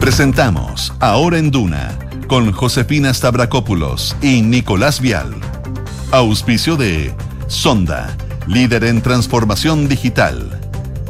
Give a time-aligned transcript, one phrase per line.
[0.00, 5.34] Presentamos Ahora en Duna con Josefina Stavrakopoulos y Nicolás Vial.
[6.10, 7.14] Auspicio de
[7.48, 8.16] Sonda,
[8.46, 10.60] líder en transformación digital.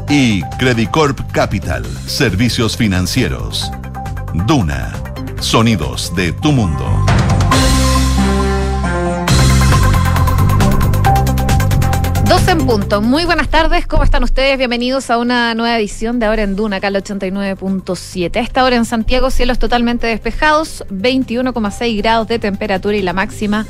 [0.09, 3.71] Y Credicorp Capital, servicios financieros.
[4.47, 4.93] Duna,
[5.41, 7.06] sonidos de tu mundo.
[12.47, 13.03] 12 en punto.
[13.03, 14.57] Muy buenas tardes, ¿cómo están ustedes?
[14.57, 18.37] Bienvenidos a una nueva edición de Ahora en Duna, acá al 89.7.
[18.37, 23.67] A esta hora en Santiago, cielos totalmente despejados, 21,6 grados de temperatura y la máxima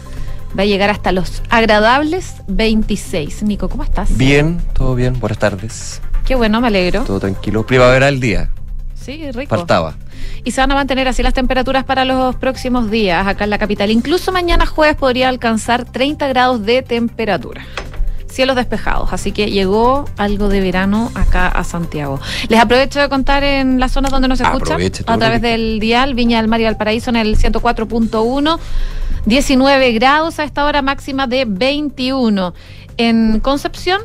[0.58, 3.44] va a llegar hasta los agradables 26.
[3.44, 4.14] Nico, ¿cómo estás?
[4.14, 6.02] Bien, todo bien, buenas tardes.
[6.26, 7.04] Qué bueno, me alegro.
[7.04, 7.64] Todo tranquilo.
[7.64, 8.50] Primavera el día.
[8.94, 9.56] Sí, rico.
[9.56, 9.94] Faltaba.
[10.44, 13.58] Y se van a mantener así las temperaturas para los próximos días acá en la
[13.58, 13.90] capital.
[13.90, 17.64] Incluso mañana jueves podría alcanzar 30 grados de temperatura
[18.36, 22.20] cielos despejados, así que llegó algo de verano acá a Santiago.
[22.48, 26.36] Les aprovecho de contar en las zonas donde nos escuchan a través del dial Viña
[26.36, 28.58] del Mar y Valparaíso en el 104.1,
[29.24, 32.54] 19 grados a esta hora máxima de 21.
[32.98, 34.02] En Concepción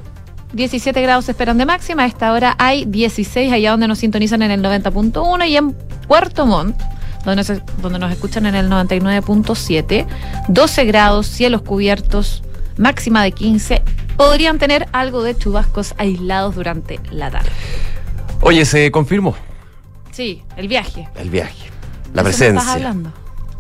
[0.54, 4.42] 17 grados se esperan de máxima, a esta hora hay 16 allá donde nos sintonizan
[4.42, 5.74] en el 90.1 y en
[6.08, 6.82] Puerto Montt
[7.26, 10.08] donde, donde nos escuchan en el 99.7,
[10.48, 12.44] 12 grados, cielos cubiertos,
[12.78, 13.82] máxima de 15
[14.18, 17.50] podrían tener algo de chubascos aislados durante la tarde.
[18.42, 19.36] Oye, se confirmó.
[20.12, 21.08] Sí, el viaje.
[21.16, 21.70] El viaje.
[22.14, 22.60] La presencia.
[22.60, 23.14] estás hablando?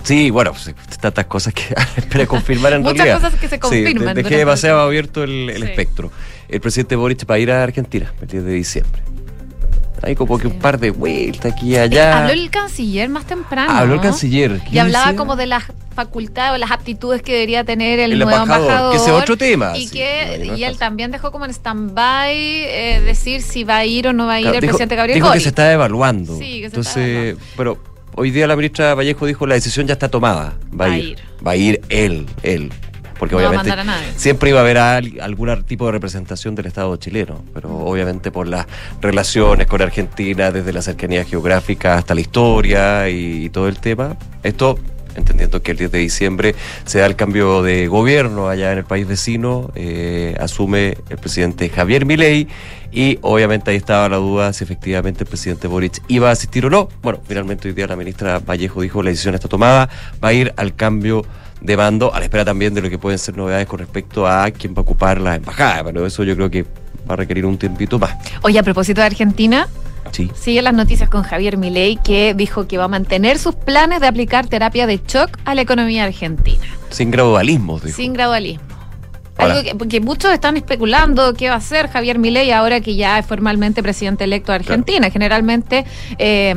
[0.04, 1.64] Sí, bueno, pues, tantas cosas que
[1.98, 3.22] espera confirmar en Muchas realidad.
[3.22, 4.16] cosas que se confirman.
[4.16, 6.12] Sí, dejé demasiado abierto el, el espectro.
[6.50, 9.02] El presidente Boric va a ir a Argentina el 10 de diciembre.
[10.04, 12.20] Hay como que un par de vueltas aquí y allá.
[12.20, 13.72] Habló el canciller más temprano.
[13.72, 14.62] Habló el canciller.
[14.72, 18.94] Y hablaba como de las facultades o las aptitudes que debería tener el, nuevo embajador,
[18.94, 19.78] Que sea otro tema.
[19.78, 24.08] Y que y él también dejó como en stand-by eh, decir si va a ir
[24.08, 26.38] o no va a ir el presidente Gabriel Dijo que se está evaluando.
[26.38, 27.46] Sí, que se Entonces, está evaluando.
[27.58, 27.78] pero
[28.16, 30.58] hoy día la ministra Vallejo dijo la decisión ya está tomada.
[30.80, 31.18] Va, a ir.
[31.46, 32.72] Va a ir él, él
[33.22, 33.72] porque no obviamente
[34.16, 38.66] siempre iba a haber algún tipo de representación del Estado chileno, pero obviamente por las
[39.00, 44.18] relaciones con Argentina, desde la cercanía geográfica hasta la historia y, y todo el tema,
[44.42, 44.80] esto
[45.16, 46.56] entendiendo que el 10 de diciembre
[46.86, 51.70] se da el cambio de gobierno allá en el país vecino, eh, asume el presidente
[51.70, 52.48] Javier Milei
[52.92, 56.72] y obviamente ahí estaba la duda si efectivamente el presidente Boric iba a asistir o
[56.72, 56.90] no.
[57.04, 59.90] Bueno, finalmente hoy día la ministra Vallejo dijo la decisión está tomada,
[60.24, 61.24] va a ir al cambio
[61.62, 64.50] de mando, a la espera también de lo que pueden ser novedades con respecto a
[64.52, 66.64] quién va a ocupar la embajada, pero eso yo creo que
[67.10, 68.16] va a requerir un tiempito más.
[68.42, 69.68] Oye, a propósito de Argentina,
[70.12, 70.30] Sí.
[70.36, 74.08] Sigue las noticias con Javier Milei, que dijo que va a mantener sus planes de
[74.08, 76.66] aplicar terapia de shock a la economía argentina.
[76.90, 77.96] Sin gradualismo, dijo.
[77.96, 78.71] Sin gradualismo.
[79.38, 83.18] Algo que, porque muchos están especulando qué va a hacer Javier Milei ahora que ya
[83.18, 85.00] es formalmente presidente electo de Argentina.
[85.00, 85.14] Claro.
[85.14, 85.86] Generalmente
[86.18, 86.54] eh,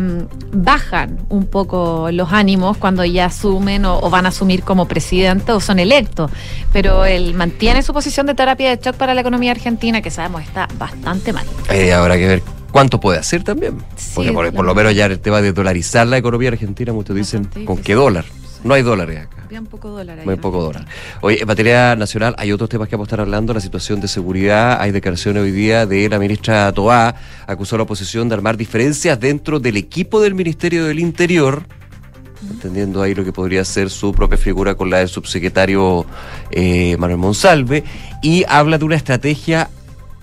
[0.53, 5.53] bajan un poco los ánimos cuando ya asumen o, o, van a asumir como presidente
[5.53, 6.31] o son electos.
[6.73, 10.43] Pero él mantiene su posición de terapia de shock para la economía argentina, que sabemos
[10.43, 11.47] está bastante mal.
[11.71, 13.79] Eh, habrá que ver cuánto puede hacer también.
[13.97, 17.17] Sí, Porque por, por, lo menos ya el tema de dolarizar la economía argentina, muchos
[17.17, 18.25] dicen, ¿con qué dólar?
[18.65, 19.45] No hay dólares acá.
[19.49, 20.25] Bien poco dólar.
[20.25, 20.87] Muy poco dólar.
[21.21, 24.09] Oye, en materia nacional hay otros temas que vamos a estar hablando, la situación de
[24.09, 24.81] seguridad.
[24.81, 27.15] Hay declaraciones hoy día de la ministra Toá,
[27.47, 31.63] acusó a la oposición de armar diferencias dentro del equipo del Ministerio del Interior,
[32.51, 36.07] entendiendo ahí lo que podría ser su propia figura con la del subsecretario
[36.51, 37.85] eh, Manuel Monsalve,
[38.23, 39.69] y habla de una estrategia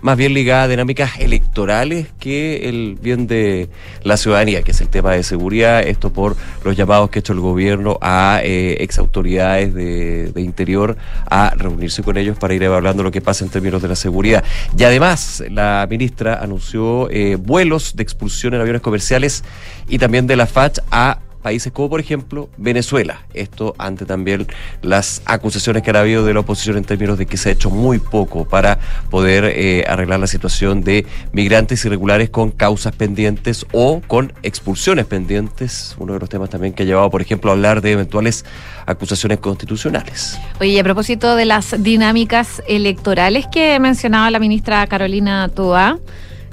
[0.02, 3.70] más bien ligada a dinámicas electorales que el bien de
[4.04, 7.34] la ciudadanía, que es el tema de seguridad, esto por los llamados que ha hecho
[7.34, 10.98] el gobierno a eh, ex autoridades de, de, interior
[11.30, 14.44] a reunirse con ellos para ir evaluando lo que pasa en términos de la seguridad.
[14.78, 19.44] Y además, la ministra anunció eh, vuelos de expulsión en aviones comerciales
[19.88, 23.22] y también de la FACH a países como por ejemplo Venezuela.
[23.34, 24.48] Esto ante también
[24.82, 27.70] las acusaciones que han habido de la oposición en términos de que se ha hecho
[27.70, 28.80] muy poco para
[29.10, 35.96] poder eh, arreglar la situación de migrantes irregulares con causas pendientes o con expulsiones pendientes.
[36.00, 38.46] Uno de los temas también que ha llevado, por ejemplo, a hablar de eventuales
[38.86, 40.40] acusaciones constitucionales.
[40.60, 46.00] Oye, a propósito de las dinámicas electorales que mencionaba la ministra Carolina Toa,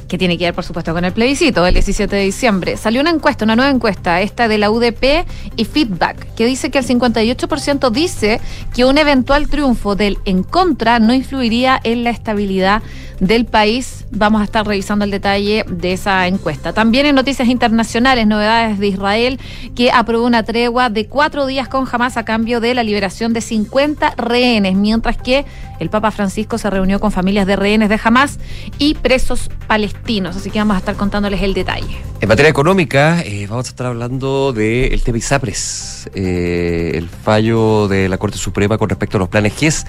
[0.09, 2.77] que tiene que ver, por supuesto, con el plebiscito del 17 de diciembre.
[2.77, 5.27] Salió una encuesta, una nueva encuesta, esta de la UDP
[5.57, 8.41] y Feedback, que dice que el 58% dice
[8.75, 12.83] que un eventual triunfo del en contra no influiría en la estabilidad
[13.21, 14.05] del país.
[14.11, 16.73] Vamos a estar revisando el detalle de esa encuesta.
[16.73, 19.41] También en noticias internacionales, novedades de Israel,
[19.75, 23.41] que aprobó una tregua de cuatro días con Hamas a cambio de la liberación de
[23.41, 25.45] 50 rehenes, mientras que
[25.79, 28.39] el Papa Francisco se reunió con familias de rehenes de Hamas
[28.79, 30.37] y presos palestinos.
[30.37, 31.97] Así que vamos a estar contándoles el detalle.
[32.21, 38.09] En materia económica, eh, vamos a estar hablando del de ISAPRES, eh, el fallo de
[38.09, 39.87] la Corte Suprema con respecto a los planes GES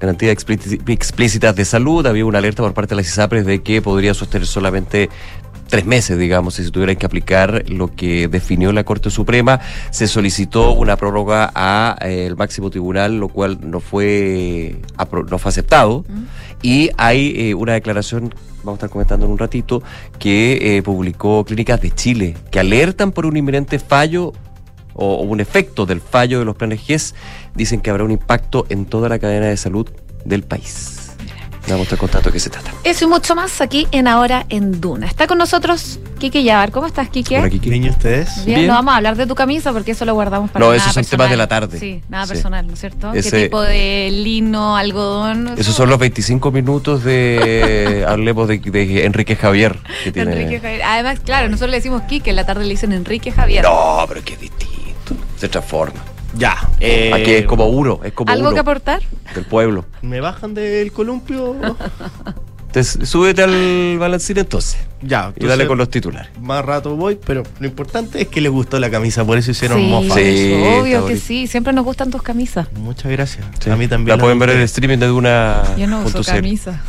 [0.00, 0.36] garantías
[0.86, 2.06] explícitas de salud.
[2.06, 5.08] Había una alerta por parte de las ISAPRES de que podría sostener solamente
[5.68, 9.60] tres meses, digamos, si se tuvieran que aplicar lo que definió la Corte Suprema.
[9.90, 14.76] Se solicitó una prórroga al eh, máximo tribunal, lo cual no fue,
[15.28, 16.04] no fue aceptado.
[16.62, 19.82] Y hay eh, una declaración, vamos a estar comentando en un ratito,
[20.18, 24.32] que eh, publicó Clínicas de Chile, que alertan por un inminente fallo
[24.96, 27.14] o, un efecto del fallo de los planes GES.
[27.54, 29.88] Dicen que habrá un impacto en toda la cadena de salud
[30.24, 31.06] del país.
[31.68, 32.72] Vamos a de qué se trata.
[32.84, 35.06] Eso y mucho más aquí en Ahora en Duna.
[35.06, 36.70] Está con nosotros Kike Yavar.
[36.70, 37.40] ¿Cómo estás, Kike?
[37.40, 37.70] Hola, Kike.
[37.70, 38.44] Bien, ¿y ustedes?
[38.44, 40.92] Bien, no vamos a hablar de tu camisa porque eso lo guardamos para No, esos
[40.92, 41.78] son temas de la tarde.
[41.78, 43.10] Sí, nada personal, ¿no es cierto?
[43.12, 45.54] ¿Qué tipo de lino, algodón?
[45.58, 48.04] Esos son los 25 minutos de.
[48.08, 49.76] hablemos de, Enrique Javier.
[50.04, 50.32] Que tiene...
[50.32, 50.82] Enrique Javier.
[50.84, 53.64] Además, claro, nosotros le decimos Kike, en la tarde le dicen Enrique Javier.
[53.64, 54.75] No, pero qué distinto.
[55.36, 56.00] Se transforma.
[56.36, 56.56] Ya.
[56.80, 58.00] Eh, Aquí es como uno.
[58.04, 59.02] Es como ¿Algo que aportar?
[59.34, 59.84] Del pueblo.
[60.02, 61.56] ¿Me bajan del columpio?
[62.66, 64.78] Entonces, súbete al balancín entonces.
[65.00, 65.32] Ya.
[65.36, 66.30] y dale con los titulares.
[66.40, 69.78] Más rato voy, pero lo importante es que les gustó la camisa, por eso hicieron
[69.78, 70.14] sí, mofa.
[70.14, 72.70] Sí, obvio que sí, siempre nos gustan tus camisas.
[72.74, 73.46] Muchas gracias.
[73.66, 74.18] A mí también.
[74.18, 75.62] La, pueden ver en el streaming de una.
[75.78, 76.82] Yo no uso camisa.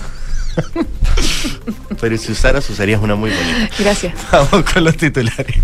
[2.02, 3.70] pero si usaras, usarías una muy bonita.
[3.80, 4.14] Gracias.
[4.32, 5.56] Vamos con los titulares.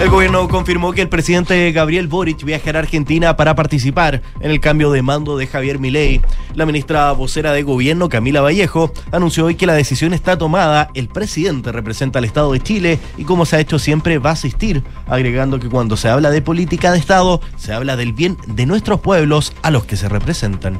[0.00, 4.60] El gobierno confirmó que el presidente Gabriel Boric viajará a Argentina para participar en el
[4.60, 6.20] cambio de mando de Javier Milei.
[6.54, 10.90] La ministra vocera de gobierno, Camila Vallejo, anunció hoy que la decisión está tomada.
[10.92, 14.34] El presidente representa al Estado de Chile y como se ha hecho siempre va a
[14.34, 18.66] asistir, agregando que cuando se habla de política de Estado, se habla del bien de
[18.66, 20.78] nuestros pueblos a los que se representan.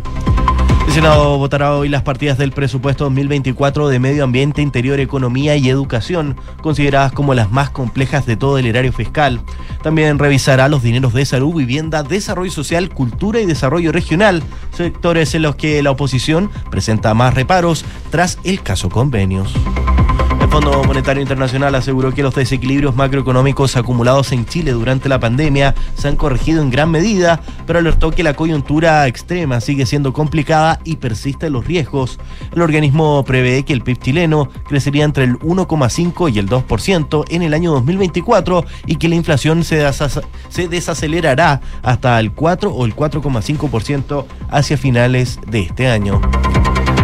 [0.97, 5.69] El Senado votará hoy las partidas del presupuesto 2024 de Medio Ambiente, Interior, Economía y
[5.69, 9.43] Educación, consideradas como las más complejas de todo el erario fiscal.
[9.83, 15.43] También revisará los dineros de salud, vivienda, desarrollo social, cultura y desarrollo regional, sectores en
[15.43, 19.53] los que la oposición presenta más reparos tras el caso convenios.
[20.57, 26.09] Fondo Monetario Internacional aseguró que los desequilibrios macroeconómicos acumulados en Chile durante la pandemia se
[26.09, 30.97] han corregido en gran medida, pero alertó que la coyuntura extrema sigue siendo complicada y
[30.97, 32.19] persisten los riesgos.
[32.55, 37.43] El organismo prevé que el PIB chileno crecería entre el 1,5 y el 2% en
[37.43, 39.87] el año 2024 y que la inflación se,
[40.49, 46.19] se desacelerará hasta el 4 o el 4,5% hacia finales de este año.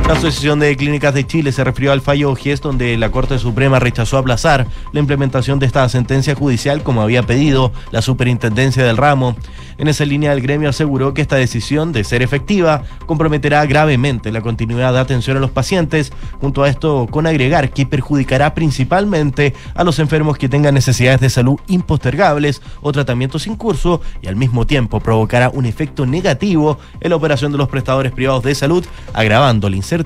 [0.06, 3.78] La Asociación de Clínicas de Chile se refirió al fallo GES donde la Corte Suprema
[3.78, 9.36] rechazó aplazar la implementación de esta sentencia judicial como había pedido la superintendencia del ramo.
[9.78, 14.42] En esa línea, el gremio aseguró que esta decisión, de ser efectiva, comprometerá gravemente la
[14.42, 19.82] continuidad de atención a los pacientes, junto a esto con agregar que perjudicará principalmente a
[19.82, 24.66] los enfermos que tengan necesidades de salud impostergables o tratamientos en curso y al mismo
[24.66, 28.84] tiempo provocará un efecto negativo en la operación de los prestadores privados de salud,
[29.14, 30.01] agravando la incertidumbre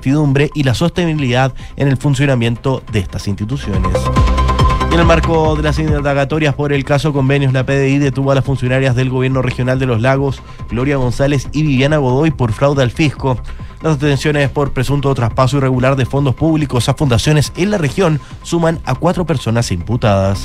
[0.55, 3.93] y la sostenibilidad en el funcionamiento de estas instituciones.
[4.93, 8.45] En el marco de las indagatorias por el caso convenios, la PDI detuvo a las
[8.45, 12.91] funcionarias del gobierno regional de los lagos, Gloria González y Viviana Godoy, por fraude al
[12.91, 13.39] fisco.
[13.83, 18.81] Las detenciones por presunto traspaso irregular de fondos públicos a fundaciones en la región suman
[18.85, 20.45] a cuatro personas imputadas.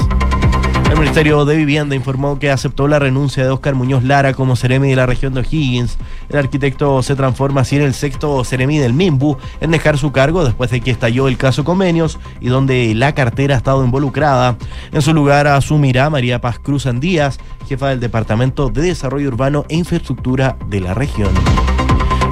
[0.92, 4.90] El Ministerio de Vivienda informó que aceptó la renuncia de Oscar Muñoz Lara como Ceremi
[4.90, 5.98] de la región de O'Higgins.
[6.28, 10.44] El arquitecto se transforma así en el sexto Ceremi del MIMBU en dejar su cargo
[10.44, 14.58] después de que estalló el caso Convenios y donde la cartera ha estado involucrada.
[14.92, 19.78] En su lugar asumirá María Paz Cruz Andías, jefa del Departamento de Desarrollo Urbano e
[19.78, 21.32] Infraestructura de la región.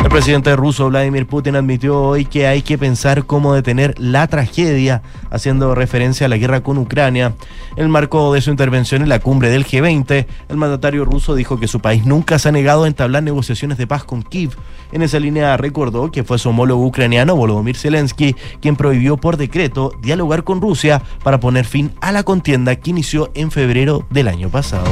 [0.03, 5.01] El presidente ruso Vladimir Putin admitió hoy que hay que pensar cómo detener la tragedia,
[5.29, 7.34] haciendo referencia a la guerra con Ucrania.
[7.75, 11.60] En el marco de su intervención en la cumbre del G20, el mandatario ruso dijo
[11.60, 14.51] que su país nunca se ha negado a entablar negociaciones de paz con Kiev.
[14.91, 19.91] En esa línea recordó que fue su homólogo ucraniano Volodymyr Zelensky quien prohibió por decreto
[20.01, 24.50] dialogar con Rusia para poner fin a la contienda que inició en febrero del año
[24.50, 24.89] pasado.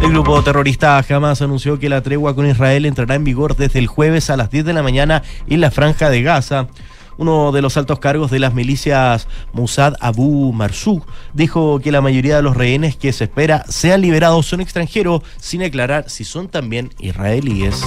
[0.00, 3.88] El grupo terrorista Hamas anunció que la tregua con Israel entrará en vigor desde el
[3.88, 6.68] jueves a las 10 de la mañana en la franja de Gaza.
[7.16, 12.36] Uno de los altos cargos de las milicias Mossad Abu Marzouk dijo que la mayoría
[12.36, 16.90] de los rehenes que se espera sean liberados son extranjeros sin aclarar si son también
[17.00, 17.82] israelíes.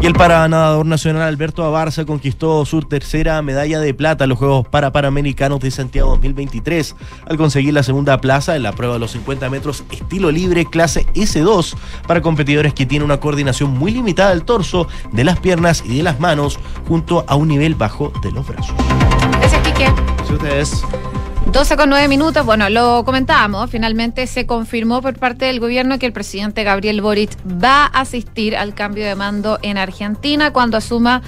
[0.00, 4.68] Y el paranadador nacional Alberto Abarza conquistó su tercera medalla de plata en los Juegos
[4.68, 6.94] Parapanamericanos de Santiago 2023
[7.26, 11.06] al conseguir la segunda plaza en la prueba de los 50 metros estilo libre clase
[11.14, 11.74] S2
[12.06, 16.02] para competidores que tienen una coordinación muy limitada del torso, de las piernas y de
[16.02, 18.74] las manos junto a un nivel bajo de los brazos.
[19.38, 19.92] Gracias, Quique.
[20.32, 20.84] Ustedes
[21.54, 26.06] 12 con 9 minutos, bueno, lo comentábamos, finalmente se confirmó por parte del gobierno que
[26.06, 31.22] el presidente Gabriel Boric va a asistir al cambio de mando en Argentina cuando asuma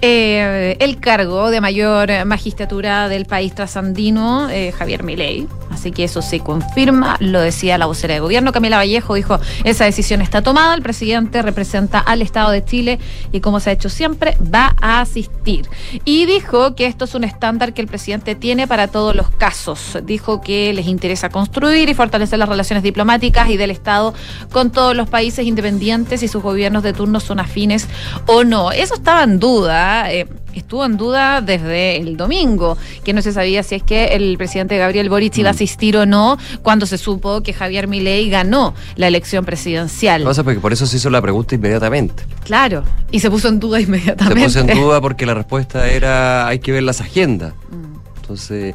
[0.00, 5.48] eh, el cargo de mayor magistratura del país trasandino, eh, Javier Milei.
[5.72, 9.84] Así que eso se confirma, lo decía la vocera de gobierno, Camila Vallejo, dijo, esa
[9.84, 12.98] decisión está tomada, el presidente representa al Estado de Chile
[13.32, 15.68] y como se ha hecho siempre, va a asistir.
[16.04, 19.98] Y dijo que esto es un estándar que el presidente tiene para todos los casos.
[20.04, 24.14] Dijo que les interesa construir y fortalecer las relaciones diplomáticas y del Estado
[24.52, 27.88] con todos los países independientes y sus gobiernos de turno son afines
[28.26, 28.72] o no.
[28.72, 30.12] Eso estaba en duda.
[30.12, 30.26] eh,
[30.58, 34.76] estuvo en duda desde el domingo, que no se sabía si es que el presidente
[34.78, 39.08] Gabriel Boric iba a asistir o no cuando se supo que Javier Milei ganó la
[39.08, 40.22] elección presidencial.
[40.22, 42.24] Lo que pasa es porque por eso se hizo la pregunta inmediatamente.
[42.44, 44.44] Claro, y se puso en duda Se inmediatamente.
[44.44, 47.54] puso en duda porque la respuesta era hay que ver las agendas.
[47.70, 48.18] Mm.
[48.22, 48.74] Entonces,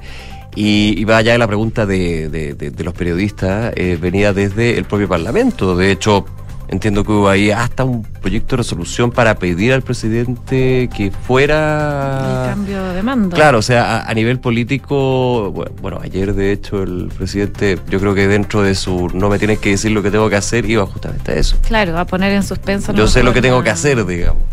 [0.55, 4.33] y, y va allá de la pregunta de, de- de- de los periodistas, eh, venía
[4.33, 5.75] desde el propio Parlamento.
[5.75, 6.25] De hecho,
[6.69, 11.11] entiendo que hubo ahí hasta un proyecto de resolución para pedir al presidente que El
[11.11, 12.47] fuera...
[12.49, 13.35] cambio de mando.
[13.35, 17.99] Claro, o sea, a, a nivel político, bu- bueno, ayer de hecho el presidente, yo
[17.99, 20.69] creo que dentro de su no me tienes que decir lo que tengo que hacer,
[20.69, 21.57] iba justamente a eso.
[21.67, 22.93] Claro, a poner en suspenso.
[22.93, 24.43] Yo sé lo que tengo que hacer, digamos.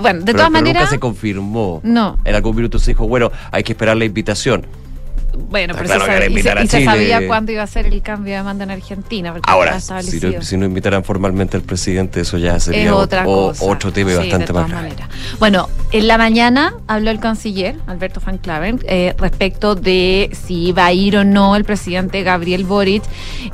[0.00, 0.82] Bueno, de Pero- todas pero maneras.
[0.82, 1.80] nunca se confirmó.
[1.82, 2.18] No.
[2.24, 4.66] En algún minuto se dijo, bueno, hay que esperar la invitación.
[5.50, 6.06] Bueno, Está pero claro se
[6.42, 9.32] sabe- y, se, y sabía cuándo iba a ser el cambio de mando en Argentina.
[9.32, 12.96] porque Ahora, si no, si no invitaran formalmente al presidente, eso ya sería es o-
[12.96, 13.64] otra o- cosa.
[13.64, 14.92] otro tema Sí, bastante más grave.
[15.38, 20.84] Bueno, en la mañana habló el canciller, Alberto Van Claven, eh, respecto de si iba
[20.86, 23.02] a ir o no el presidente Gabriel Boric,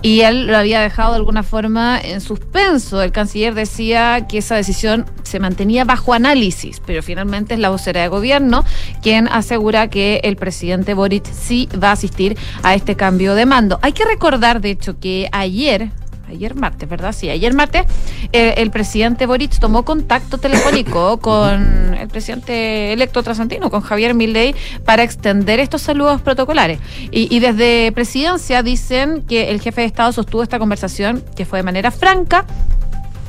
[0.02, 3.02] y él lo había dejado de alguna forma en suspenso.
[3.02, 8.02] El canciller decía que esa decisión se mantenía bajo análisis, pero finalmente es la vocera
[8.02, 8.64] de gobierno
[9.02, 13.78] quien asegura que el presidente Boric sí va a asistir a este cambio de mando.
[13.82, 15.90] Hay que recordar, de hecho, que ayer
[16.28, 17.12] ayer martes, ¿verdad?
[17.12, 17.82] Sí, ayer martes
[18.32, 24.54] eh, el presidente Boric tomó contacto telefónico con el presidente electo trasantino, con Javier Milei,
[24.84, 26.78] para extender estos saludos protocolares.
[27.10, 31.60] Y, y desde presidencia dicen que el jefe de Estado sostuvo esta conversación que fue
[31.60, 32.44] de manera franca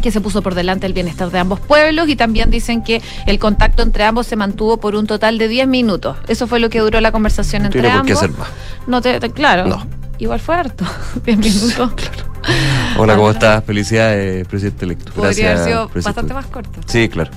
[0.02, 3.40] que se puso por delante el bienestar de ambos pueblos y también dicen que el
[3.40, 6.18] contacto entre ambos se mantuvo por un total de 10 minutos.
[6.28, 8.24] Eso fue lo que duró la conversación No entre tiene por qué ambos.
[8.24, 8.50] hacer más.
[8.88, 9.66] No te, te- claro.
[9.68, 9.86] No.
[10.20, 10.86] Igual fue harto.
[11.26, 11.92] 10 minutos.
[12.98, 13.64] Hola, ¿cómo estás?
[13.64, 15.12] Felicidades, presidente electo.
[15.12, 16.22] Podría Gracias, haber sido presidente.
[16.22, 16.80] bastante más corto.
[16.86, 17.32] Sí, claro.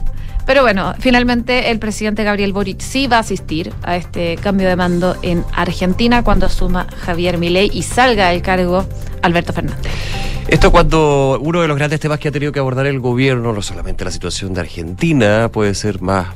[0.48, 4.76] Pero bueno, finalmente el presidente Gabriel Boric sí va a asistir a este cambio de
[4.76, 8.86] mando en Argentina cuando asuma Javier Milei y salga del cargo
[9.20, 9.92] Alberto Fernández.
[10.48, 13.60] Esto cuando uno de los grandes temas que ha tenido que abordar el gobierno, no
[13.60, 16.28] solamente la situación de Argentina, puede ser más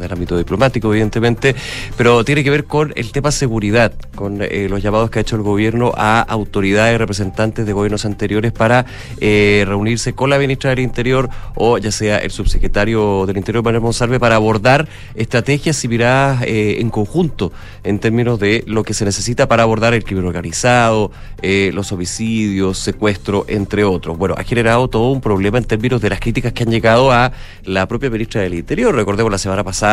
[0.00, 1.54] del ámbito diplomático, evidentemente,
[1.96, 5.36] pero tiene que ver con el tema seguridad, con eh, los llamados que ha hecho
[5.36, 8.86] el gobierno a autoridades representantes de gobiernos anteriores para
[9.20, 13.82] eh, reunirse con la ministra del Interior o ya sea el subsecretario del Interior, Manuel
[13.82, 19.04] Monsalve, para abordar estrategias y miradas eh, en conjunto en términos de lo que se
[19.04, 21.10] necesita para abordar el crimen organizado,
[21.42, 24.16] los homicidios, secuestro, entre otros.
[24.16, 27.32] Bueno, ha generado todo un problema en términos de las críticas que han llegado a
[27.64, 28.94] la propia ministra del Interior.
[28.94, 29.83] Recordemos la semana pasada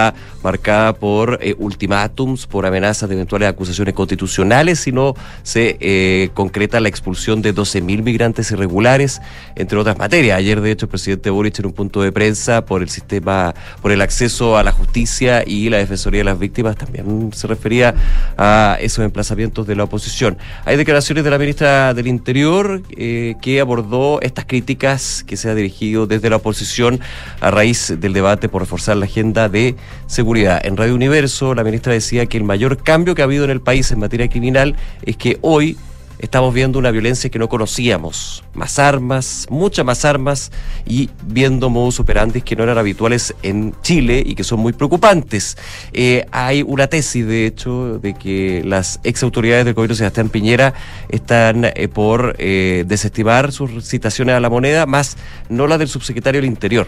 [0.43, 6.79] marcada por eh, ultimátums, por amenazas de eventuales acusaciones constitucionales si no se eh, concreta
[6.79, 9.21] la expulsión de 12.000 migrantes irregulares,
[9.55, 10.37] entre otras materias.
[10.37, 13.91] Ayer, de hecho, el presidente Boric en un punto de prensa por el sistema, por
[13.91, 17.93] el acceso a la justicia y la defensoría de las víctimas también se refería
[18.37, 20.37] a esos emplazamientos de la oposición.
[20.65, 25.55] Hay declaraciones de la ministra del Interior eh, que abordó estas críticas que se ha
[25.55, 26.99] dirigido desde la oposición
[27.39, 29.75] a raíz del debate por reforzar la agenda de
[30.07, 30.65] seguridad.
[30.65, 33.61] En Radio Universo, la ministra decía que el mayor cambio que ha habido en el
[33.61, 35.77] país en materia criminal es que hoy
[36.21, 38.43] estamos viendo una violencia que no conocíamos.
[38.53, 40.51] Más armas, muchas más armas
[40.85, 45.57] y viendo modus operandi que no eran habituales en Chile y que son muy preocupantes.
[45.93, 50.73] Eh, hay una tesis, de hecho, de que las ex autoridades del gobierno Sebastián Piñera
[51.09, 55.17] están eh, por eh, desestimar sus citaciones a la moneda, más
[55.49, 56.87] no las del subsecretario del Interior.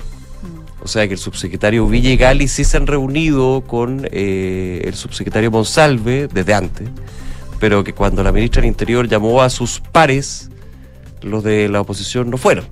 [0.83, 4.93] O sea que el subsecretario Villa y Gali sí se han reunido con eh, el
[4.95, 6.89] subsecretario Monsalve desde antes,
[7.59, 10.49] pero que cuando la ministra del Interior llamó a sus pares,
[11.21, 12.65] los de la oposición no fueron.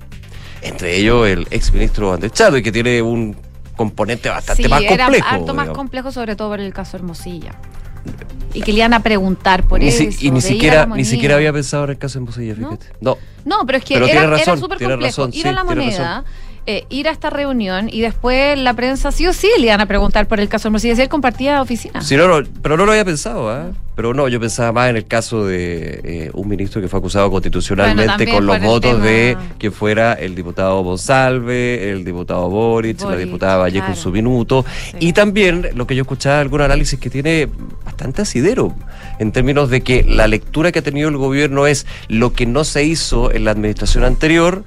[0.60, 3.34] Entre ellos el exministro Andrés Chado, y que tiene un
[3.76, 5.26] componente bastante sí, más era complejo.
[5.28, 7.52] harto más complejo, sobre todo por el caso Hermosilla.
[8.52, 10.02] Y que le iban a preguntar por Ni eso.
[10.20, 12.68] y ni siquiera, ni siquiera había pensado en el caso de Mosilla, ¿No?
[12.72, 12.86] fíjate.
[13.00, 13.16] No.
[13.46, 15.00] No, pero es que Pero era, era razón, súper complejo.
[15.02, 16.24] razón, ir a la moneda,
[16.66, 19.86] eh, ir a esta reunión y después la prensa sí o sí le iban a
[19.86, 20.94] preguntar por el caso Hermosilla.
[20.96, 22.00] Si él compartía oficina.
[22.02, 23.70] Sí, no, no, pero no lo había pensado, ¿ah?
[23.94, 27.30] Pero no, yo pensaba más en el caso de eh, un ministro que fue acusado
[27.30, 33.02] constitucionalmente Bueno, con los votos tema- de que fuera el diputado Monsalve, el diputado Boric,
[33.02, 34.00] la diputada Vallejo en claro.
[34.00, 34.64] su minuto.
[34.92, 34.96] Sí.
[35.00, 37.48] Y también lo que yo escuchaba, algún análisis que tiene
[37.84, 38.74] bastante asidero
[39.18, 42.64] en términos de que la lectura que ha tenido el gobierno es lo que no
[42.64, 44.64] se hizo en la administración anterior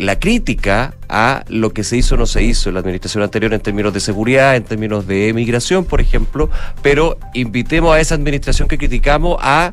[0.00, 3.52] la crítica a lo que se hizo o no se hizo en la administración anterior
[3.52, 6.50] en términos de seguridad, en términos de migración, por ejemplo,
[6.82, 9.72] pero invitemos a esa administración que criticamos a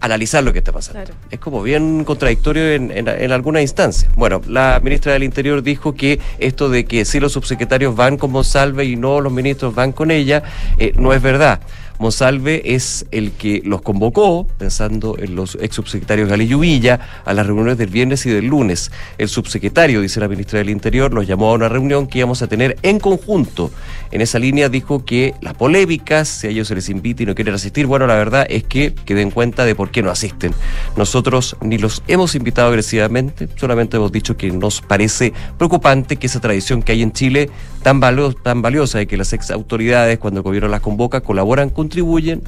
[0.00, 1.04] analizar lo que está pasando.
[1.04, 1.14] Claro.
[1.30, 4.10] Es como bien contradictorio en, en, en algunas instancias.
[4.16, 8.32] Bueno, la ministra del Interior dijo que esto de que si los subsecretarios van con
[8.32, 10.42] Monsalve y no los ministros van con ella,
[10.78, 11.60] eh, no es verdad.
[12.00, 17.46] Monsalve es el que los convocó, pensando en los ex subsecretarios Galillo Villa, a las
[17.46, 18.90] reuniones del viernes y del lunes.
[19.18, 22.46] El subsecretario, dice la ministra del Interior, los llamó a una reunión que íbamos a
[22.46, 23.70] tener en conjunto.
[24.12, 27.34] En esa línea dijo que las polémicas, si a ellos se les invita y no
[27.34, 30.54] quieren asistir, bueno, la verdad es que que den cuenta de por qué no asisten.
[30.96, 36.40] Nosotros ni los hemos invitado agresivamente, solamente hemos dicho que nos parece preocupante que esa
[36.40, 37.50] tradición que hay en Chile,
[37.82, 41.70] tan, valo- tan valiosa de que las ex autoridades, cuando el gobierno las convoca, colaboran,
[41.70, 42.42] contribuyen,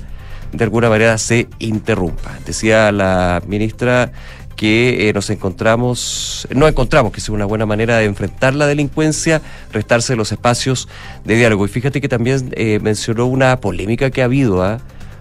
[0.53, 2.39] de alguna manera se interrumpa.
[2.47, 4.13] Decía la ministra
[4.57, 9.41] que eh, nos encontramos, no encontramos que sea una buena manera de enfrentar la delincuencia,
[9.73, 10.89] restarse los espacios
[11.25, 11.65] de diálogo.
[11.65, 14.79] Y fíjate que también eh, mencionó una polémica que ha habido, ¿ah?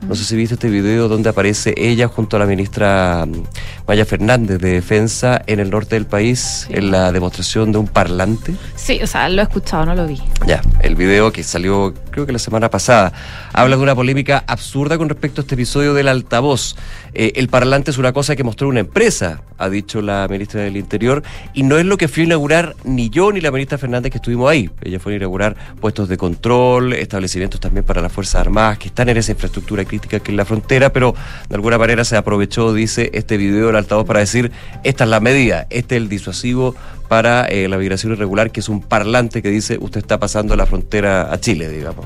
[0.07, 3.43] No sé si viste este video donde aparece ella junto a la ministra mm,
[3.87, 6.73] Maya Fernández de Defensa en el norte del país Sí.
[6.75, 8.53] en la demostración de un parlante.
[8.75, 10.19] Sí, o sea, lo he escuchado, no lo vi.
[10.47, 13.13] Ya, el video que salió creo que la semana pasada
[13.53, 16.75] habla de una polémica absurda con respecto a este episodio del altavoz.
[17.13, 20.77] Eh, el parlante es una cosa que mostró una empresa, ha dicho la ministra del
[20.77, 24.11] Interior, y no es lo que fui a inaugurar ni yo ni la ministra Fernández
[24.11, 24.69] que estuvimos ahí.
[24.81, 29.09] Ella fue a inaugurar puestos de control, establecimientos también para las Fuerzas Armadas que están
[29.09, 31.13] en esa infraestructura crítica que es la frontera, pero
[31.49, 34.51] de alguna manera se aprovechó, dice, este video del altavoz para decir,
[34.83, 36.75] esta es la medida, este es el disuasivo
[37.09, 40.65] para eh, la migración irregular, que es un parlante que dice, usted está pasando la
[40.65, 42.05] frontera a Chile, digamos.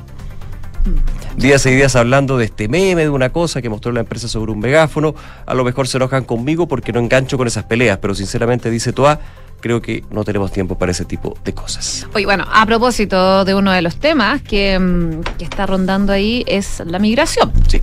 [1.36, 4.52] Días y días hablando de este meme, de una cosa que mostró la empresa sobre
[4.52, 5.14] un megáfono.
[5.44, 8.92] A lo mejor se enojan conmigo porque no engancho con esas peleas, pero sinceramente dice
[8.92, 9.20] Toa,
[9.60, 12.06] creo que no tenemos tiempo para ese tipo de cosas.
[12.14, 16.44] Oye, bueno, a propósito de uno de los temas que, mm, que está rondando ahí
[16.46, 17.52] es la migración.
[17.68, 17.80] Sí.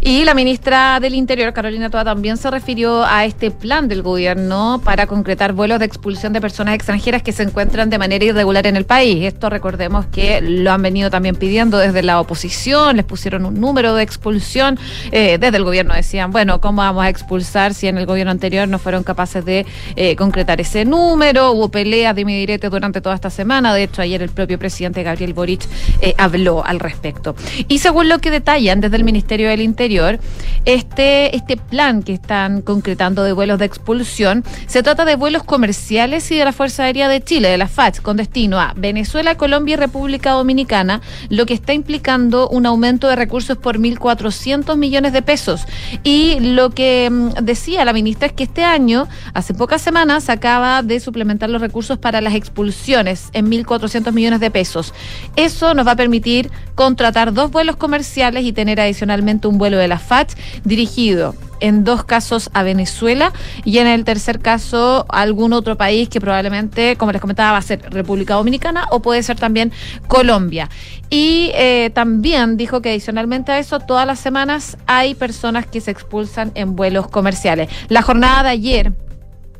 [0.00, 4.80] Y la ministra del Interior, Carolina Toa, también se refirió a este plan del gobierno
[4.82, 8.76] para concretar vuelos de expulsión de personas extranjeras que se encuentran de manera irregular en
[8.76, 9.24] el país.
[9.24, 13.94] Esto recordemos que lo han venido también pidiendo desde la oposición, les pusieron un número
[13.94, 14.78] de expulsión.
[15.12, 18.66] Eh, desde el gobierno decían, bueno, ¿cómo vamos a expulsar si en el gobierno anterior
[18.68, 21.19] no fueron capaces de eh, concretar ese número?
[21.20, 23.74] Hubo peleas de direte durante toda esta semana.
[23.74, 25.68] De hecho, ayer el propio presidente Gabriel Boric
[26.00, 27.36] eh, habló al respecto.
[27.68, 30.18] Y según lo que detallan desde el Ministerio del Interior,
[30.64, 36.30] este, este plan que están concretando de vuelos de expulsión se trata de vuelos comerciales
[36.30, 39.74] y de la Fuerza Aérea de Chile, de la FACH, con destino a Venezuela, Colombia
[39.74, 45.20] y República Dominicana, lo que está implicando un aumento de recursos por 1.400 millones de
[45.20, 45.66] pesos.
[46.02, 50.32] Y lo que mm, decía la ministra es que este año, hace pocas semanas, se
[50.32, 54.94] acaba de suplementar los recursos para las expulsiones en 1.400 millones de pesos.
[55.36, 59.88] Eso nos va a permitir contratar dos vuelos comerciales y tener adicionalmente un vuelo de
[59.88, 60.34] la FACH
[60.64, 63.32] dirigido en dos casos a Venezuela
[63.64, 67.58] y en el tercer caso a algún otro país que probablemente, como les comentaba, va
[67.58, 69.72] a ser República Dominicana o puede ser también
[70.08, 70.68] Colombia.
[71.10, 75.90] Y eh, también dijo que adicionalmente a eso, todas las semanas hay personas que se
[75.90, 77.68] expulsan en vuelos comerciales.
[77.88, 78.92] La jornada de ayer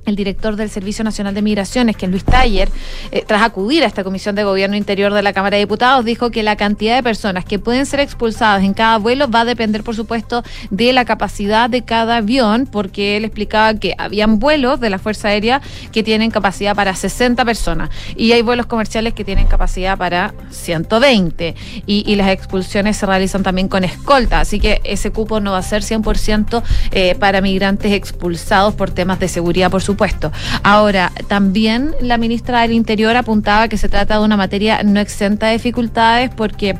[0.07, 2.69] el director del Servicio Nacional de Migraciones, que Luis Taller,
[3.11, 6.31] eh, tras acudir a esta Comisión de Gobierno Interior de la Cámara de Diputados, dijo
[6.31, 9.85] que la cantidad de personas que pueden ser expulsadas en cada vuelo va a depender,
[9.85, 14.91] por supuesto, de la capacidad de cada avión, porque él explicaba que habían vuelos de
[14.91, 15.61] la Fuerza Aérea
[15.93, 21.55] que tienen capacidad para 60 personas y hay vuelos comerciales que tienen capacidad para 120
[21.87, 25.59] y, y las expulsiones se realizan también con escolta, así que ese cupo no va
[25.59, 30.31] a ser 100% eh, para migrantes expulsados por temas de seguridad, por supuesto supuesto.
[30.63, 35.47] Ahora, también la ministra del Interior apuntaba que se trata de una materia no exenta
[35.47, 36.77] de dificultades porque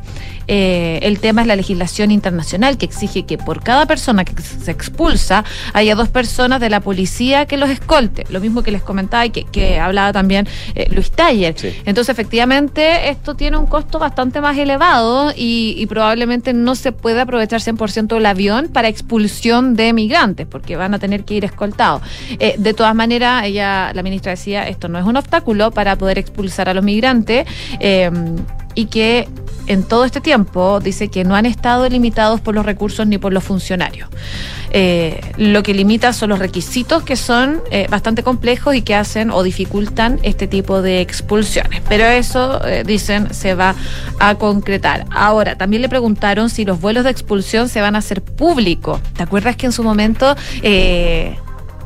[0.53, 4.69] eh, el tema es la legislación internacional que exige que por cada persona que se
[4.69, 8.25] expulsa haya dos personas de la policía que los escolte.
[8.29, 11.53] Lo mismo que les comentaba y que, que hablaba también eh, Luis Taller.
[11.57, 11.69] Sí.
[11.85, 17.21] Entonces, efectivamente, esto tiene un costo bastante más elevado y, y probablemente no se puede
[17.21, 22.01] aprovechar 100% el avión para expulsión de migrantes, porque van a tener que ir escoltados.
[22.39, 26.19] Eh, de todas maneras, ella, la ministra decía, esto no es un obstáculo para poder
[26.19, 27.47] expulsar a los migrantes.
[28.73, 29.27] y que
[29.71, 33.31] en todo este tiempo dice que no han estado limitados por los recursos ni por
[33.31, 34.09] los funcionarios.
[34.71, 39.31] Eh, lo que limita son los requisitos que son eh, bastante complejos y que hacen
[39.31, 41.81] o dificultan este tipo de expulsiones.
[41.87, 43.75] Pero eso, eh, dicen, se va
[44.19, 45.05] a concretar.
[45.09, 48.99] Ahora, también le preguntaron si los vuelos de expulsión se van a hacer públicos.
[49.15, 50.35] ¿Te acuerdas que en su momento...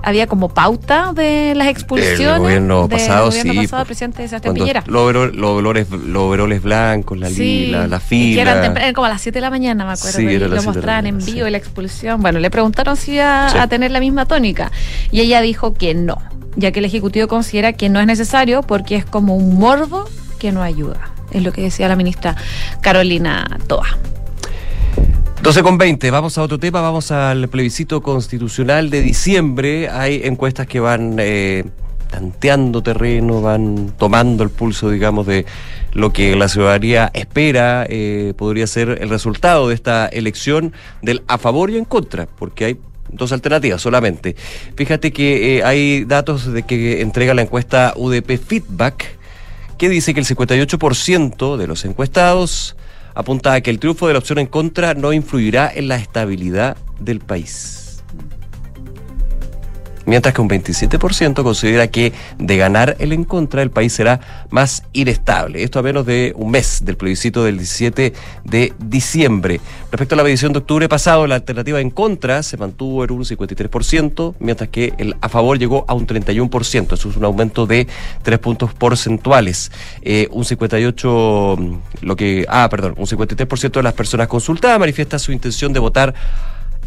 [0.06, 3.60] había como pauta de las expulsiones El gobierno del pasado, gobierno sí.
[3.60, 4.84] pasado, el presidente Sebastián Piñera.
[4.88, 8.36] los los los overoles blancos, la, Sí, lila, la fila.
[8.36, 10.18] que eran, eran como a las 7 de la mañana, me acuerdo.
[10.18, 11.48] Sí, y lo mostraban en vivo sí.
[11.48, 12.22] y la expulsión.
[12.22, 14.72] Bueno, le preguntaron si iba a tener la misma tónica.
[15.12, 16.18] Y ella dijo que no,
[16.56, 20.08] ya que el Ejecutivo considera que no es necesario porque es como un morbo
[20.40, 21.00] que no ayuda.
[21.32, 22.36] Es lo que decía la ministra
[22.82, 23.88] Carolina Toa.
[25.42, 29.90] 12 con 20, vamos a otro tema, vamos al plebiscito constitucional de diciembre.
[29.90, 31.66] Hay encuestas que van eh,
[32.10, 35.46] tanteando terreno, van tomando el pulso, digamos, de
[35.94, 41.38] lo que la ciudadanía espera eh, podría ser el resultado de esta elección del a
[41.38, 42.78] favor y en contra, porque hay
[43.10, 44.36] dos alternativas solamente.
[44.76, 49.18] Fíjate que eh, hay datos de que entrega la encuesta UDP Feedback
[49.78, 52.76] que dice que el 58% de los encuestados
[53.16, 56.78] apunta a que el triunfo de la opción en contra no influirá en la estabilidad
[57.00, 57.85] del país.
[60.06, 64.84] Mientras que un 27% considera que de ganar el en contra el país será más
[64.94, 65.64] inestable.
[65.64, 68.14] Esto a menos de un mes del plebiscito del 17
[68.44, 69.60] de diciembre.
[69.92, 73.24] Respecto a la medición de octubre pasado, la alternativa en contra se mantuvo en un
[73.24, 76.94] 53%, mientras que el a favor llegó a un 31%.
[76.94, 77.88] Eso es un aumento de
[78.24, 79.72] 3 puntos porcentuales.
[80.02, 85.20] Eh, un 58, mm, lo que, ah, perdón, un 53% de las personas consultadas manifiesta
[85.20, 86.14] su intención de votar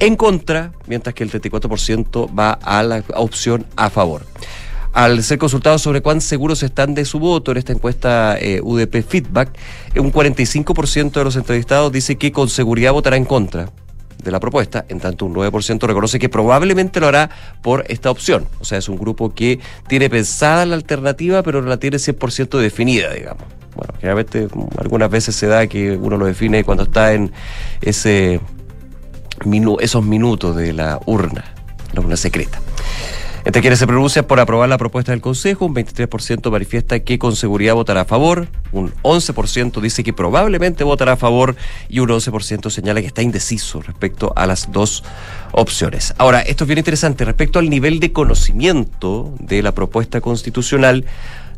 [0.00, 4.24] en contra, mientras que el 34% va a la opción a favor.
[4.92, 9.02] Al ser consultados sobre cuán seguros están de su voto en esta encuesta eh, UDP
[9.06, 9.50] Feedback,
[9.96, 13.70] un 45% de los entrevistados dice que con seguridad votará en contra
[14.22, 17.30] de la propuesta, en tanto un 9% reconoce que probablemente lo hará
[17.62, 18.48] por esta opción.
[18.60, 22.58] O sea, es un grupo que tiene pensada la alternativa, pero no la tiene 100%
[22.58, 23.44] definida, digamos.
[23.76, 27.30] Bueno, generalmente algunas veces se da que uno lo define cuando está en
[27.80, 28.40] ese
[29.80, 31.44] esos minutos de la urna,
[31.92, 32.60] la urna secreta.
[33.48, 37.34] Entre quienes se pronuncian por aprobar la propuesta del Consejo, un 23% manifiesta que con
[37.34, 41.56] seguridad votará a favor, un 11% dice que probablemente votará a favor
[41.88, 45.02] y un 11% señala que está indeciso respecto a las dos
[45.52, 46.14] opciones.
[46.18, 51.06] Ahora, esto es bien interesante respecto al nivel de conocimiento de la propuesta constitucional.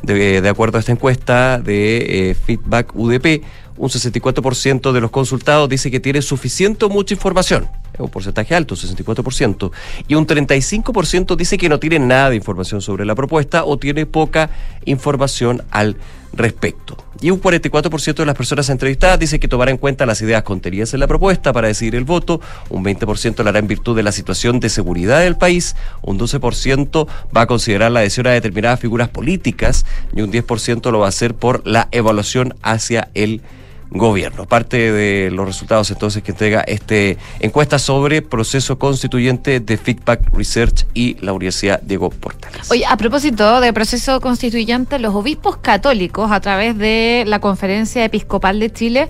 [0.02, 3.42] De, de acuerdo a esta encuesta de eh, Feedback UDP,
[3.76, 7.68] un 64% de los consultados dice que tiene suficiente o mucha información.
[7.98, 9.70] Un porcentaje alto, 64%.
[10.08, 14.06] Y un 35% dice que no tiene nada de información sobre la propuesta o tiene
[14.06, 14.50] poca
[14.84, 15.96] información al
[16.32, 16.96] respecto.
[17.20, 20.94] Y un 44% de las personas entrevistadas dice que tomará en cuenta las ideas contenidas
[20.94, 24.12] en la propuesta para decidir el voto, un 20% lo hará en virtud de la
[24.12, 29.08] situación de seguridad del país, un 12% va a considerar la adhesión a determinadas figuras
[29.08, 33.42] políticas y un 10% lo va a hacer por la evaluación hacia el
[33.90, 34.46] gobierno.
[34.46, 40.86] Parte de los resultados entonces que entrega este encuesta sobre proceso constituyente de Feedback Research
[40.94, 42.70] y la Universidad Diego Portales.
[42.70, 48.60] Oye, a propósito de proceso constituyente, los obispos católicos, a través de la Conferencia Episcopal
[48.60, 49.08] de Chile,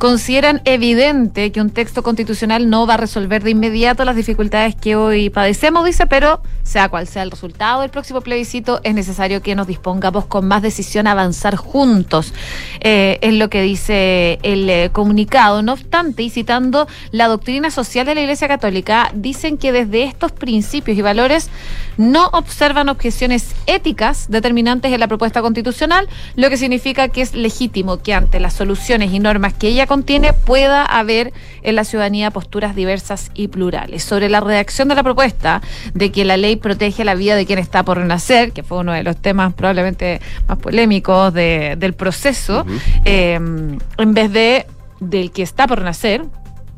[0.00, 4.96] consideran evidente que un texto constitucional no va a resolver de inmediato las dificultades que
[4.96, 9.54] hoy padecemos, dice, pero sea cual sea el resultado del próximo plebiscito, es necesario que
[9.54, 12.32] nos dispongamos con más decisión a avanzar juntos.
[12.80, 15.60] Eh, es lo que dice el eh, comunicado.
[15.60, 20.32] No obstante, y citando la doctrina social de la Iglesia Católica, dicen que desde estos
[20.32, 21.50] principios y valores
[21.98, 27.98] no observan objeciones éticas determinantes en la propuesta constitucional, lo que significa que es legítimo
[27.98, 32.76] que ante las soluciones y normas que ella contiene pueda haber en la ciudadanía posturas
[32.76, 34.04] diversas y plurales.
[34.04, 35.62] Sobre la redacción de la propuesta
[35.94, 38.92] de que la ley protege la vida de quien está por renacer, que fue uno
[38.92, 42.64] de los temas probablemente más polémicos de- del proceso,
[43.04, 44.66] eh, en vez de
[45.00, 46.22] del que está por nacer,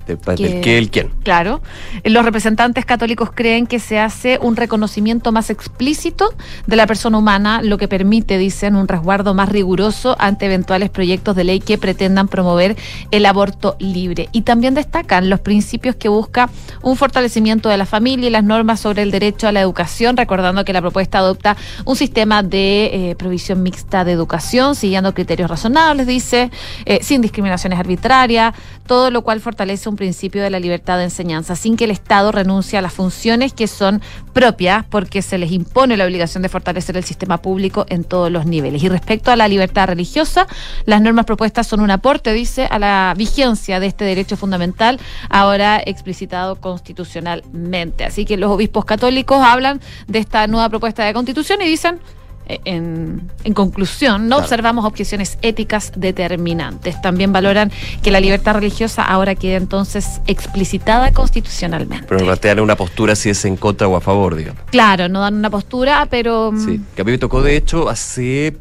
[0.06, 1.10] Después Que- del qué, el quién.
[1.22, 1.62] Claro.
[2.04, 6.34] Los representantes católicos creen que se hace un reconocimiento más explícito
[6.66, 11.36] de la persona humana, lo que permite, dicen, un resguardo más riguroso ante eventuales proyectos
[11.36, 12.76] de ley que pretendan promover
[13.10, 14.28] el aborto libre.
[14.32, 16.50] Y también destacan los principios que busca
[16.82, 20.64] un fortalecimiento de la familia y las normas sobre el derecho a la educación, recordando
[20.64, 26.06] que la propuesta adopta un sistema de eh, provisión mixta de educación, siguiendo criterios razonables,
[26.06, 26.50] dice,
[26.84, 28.54] eh, sin discriminaciones arbitrarias,
[28.86, 32.32] todo lo cual fortalece un principio de la libertad de enseñanza, sin que el Estado
[32.32, 34.02] renuncie a las funciones que son
[34.32, 38.46] propias, porque se les impone la obligación de fortalecer el sistema público en todos los
[38.46, 38.82] niveles.
[38.82, 40.46] Y respecto a la libertad religiosa,
[40.86, 45.80] las normas propuestas son un aporte, dice, a la vigencia de este derecho fundamental, ahora
[45.84, 48.04] explicitado constitucionalmente.
[48.04, 52.00] Así que los obispos católicos hablan de esta nueva propuesta de constitución y dicen
[52.48, 54.42] en, en conclusión, no Claro.
[54.44, 57.00] observamos objeciones éticas determinantes.
[57.00, 57.70] También valoran
[58.02, 62.06] que la libertad religiosa ahora queda entonces explicitada constitucionalmente.
[62.08, 64.62] Pero plantean una postura si es en contra o a favor, digamos.
[64.70, 67.88] Claro, no dan una postura, pero mm, Sí, que a mí me tocó de hecho
[67.88, 68.56] hace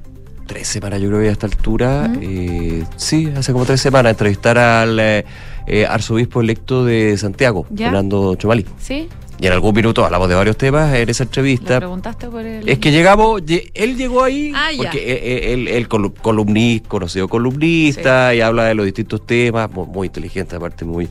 [0.47, 4.57] tres semanas, yo creo que a esta altura, eh, sí, hace como tres semanas, entrevistar
[4.57, 5.25] al eh,
[5.65, 7.85] eh, arzobispo electo de Santiago, ¿Ya?
[7.87, 8.65] Fernando Chomalí.
[8.79, 9.07] ¿sí?
[9.41, 11.77] Y en algún minuto hablamos de varios temas en esa ¿Le entrevista.
[11.79, 12.69] preguntaste por el...?
[12.69, 17.27] Es que llegamos, lle- él llegó ahí Ah, porque eh, él, él colu- columnista, conocido
[17.27, 21.09] columnista, y habla de los distintos temas, muy, muy inteligente, aparte muy,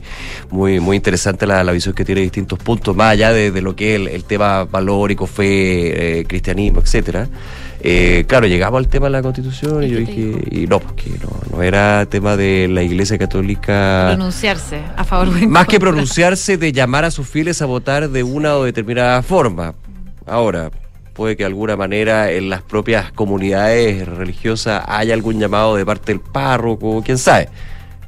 [0.49, 3.61] muy, muy interesante la, la visión que tiene de distintos puntos, más allá de, de
[3.61, 7.27] lo que es el, el tema valórico, fe, eh, cristianismo, etcétera.
[7.83, 11.09] Eh, claro, llegamos al tema de la constitución y, ¿Y yo dije, y no, porque
[11.21, 14.05] no, no era tema de la iglesia católica.
[14.09, 18.09] Pronunciarse a favor o en Más que pronunciarse de llamar a sus fieles a votar
[18.09, 19.73] de una o determinada forma.
[20.27, 20.69] Ahora,
[21.13, 26.11] puede que de alguna manera en las propias comunidades religiosas haya algún llamado de parte
[26.11, 27.49] del párroco, quién sabe.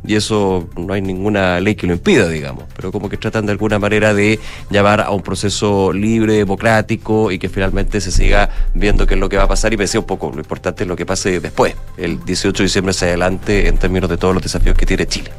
[0.05, 2.65] Y eso no hay ninguna ley que lo impida, digamos.
[2.75, 4.39] Pero como que tratan de alguna manera de
[4.69, 9.29] llamar a un proceso libre, democrático y que finalmente se siga viendo qué es lo
[9.29, 9.73] que va a pasar.
[9.73, 12.91] Y decía un poco lo importante es lo que pase después, el 18 de diciembre
[12.91, 15.31] hacia adelante, en términos de todos los desafíos que tiene Chile.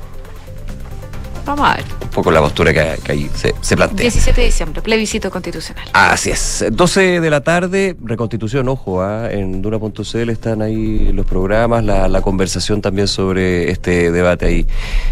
[1.44, 1.84] Vamos a ver.
[2.02, 4.02] Un poco la postura que, que ahí se, se plantea.
[4.02, 5.86] 17 de diciembre, plebiscito constitucional.
[5.92, 6.64] Así es.
[6.70, 9.30] 12 de la tarde, reconstitución, ojo, ¿ah?
[9.30, 14.66] en Duna.cl están ahí los programas, la, la conversación también sobre este debate ahí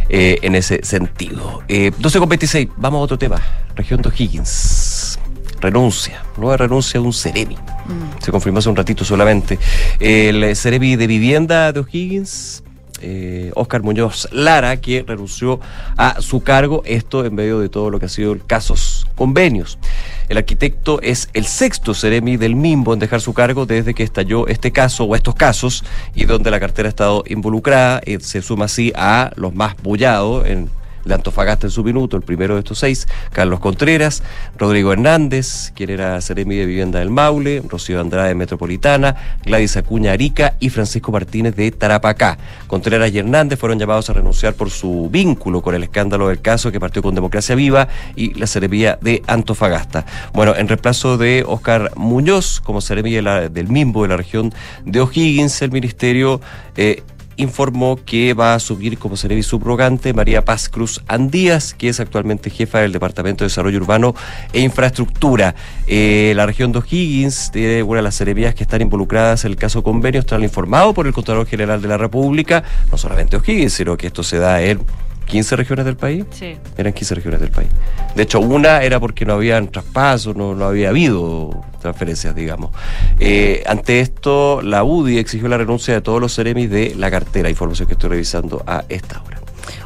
[0.09, 1.63] eh, en ese sentido.
[1.69, 3.41] Eh, 12 con 26, vamos a otro tema.
[3.75, 5.19] Región de O'Higgins.
[5.61, 7.57] Renuncia, nueva renuncia de un Ceremi.
[8.21, 9.59] Se confirmó hace un ratito solamente.
[10.01, 12.65] El Ceremi de Vivienda de O'Higgins,
[13.03, 15.61] eh, Oscar Muñoz Lara, que renunció
[15.97, 19.79] a su cargo, esto en medio de todo lo que ha sido casos, convenios.
[20.29, 24.47] El arquitecto es el sexto Ceremi del Mimbo en dejar su cargo desde que estalló
[24.47, 25.85] este caso o estos casos
[26.15, 28.01] y donde la cartera ha estado involucrada.
[28.07, 30.71] eh, se suma así a los más bullados en
[31.05, 34.23] de Antofagasta en su minuto, el primero de estos seis, Carlos Contreras,
[34.57, 40.55] Rodrigo Hernández, quien era Seremi de Vivienda del Maule, Rocío Andrade Metropolitana, Gladys Acuña Arica
[40.61, 42.39] y Francisco Martínez de Tarapacá.
[42.67, 46.71] Contreras y Hernández fueron llamados a renunciar por su vínculo con el escándalo del caso
[46.71, 50.05] que partió con Democracia Viva y la Seremía de Antofagasta.
[50.33, 54.53] Bueno, en reemplazo de Oscar Muñoz como Seremi de del Mimbo de la región
[54.85, 56.41] de O'Higgins, el ministerio
[56.77, 57.03] eh,
[57.43, 62.51] informó que va a asumir como Cerevi subrogante María Paz Cruz Andías, que es actualmente
[62.51, 64.15] jefa del Departamento de Desarrollo Urbano
[64.53, 65.55] e Infraestructura.
[65.87, 69.57] Eh, la región de O'Higgins tiene una de las cerevías que están involucradas en el
[69.57, 73.73] caso convenios, tras lo informado por el Contralor General de la República, no solamente O'Higgins,
[73.73, 74.81] sino que esto se da en
[75.27, 76.25] 15 regiones del país.
[76.31, 76.57] Sí.
[76.77, 77.69] Eran 15 regiones del país.
[78.15, 82.71] De hecho, una era porque no habían traspasos, no, no había habido transferencias, digamos.
[83.19, 87.49] Eh, ante esto, la UDI exigió la renuncia de todos los seremis de la cartera,
[87.49, 89.41] información que estoy revisando a esta hora.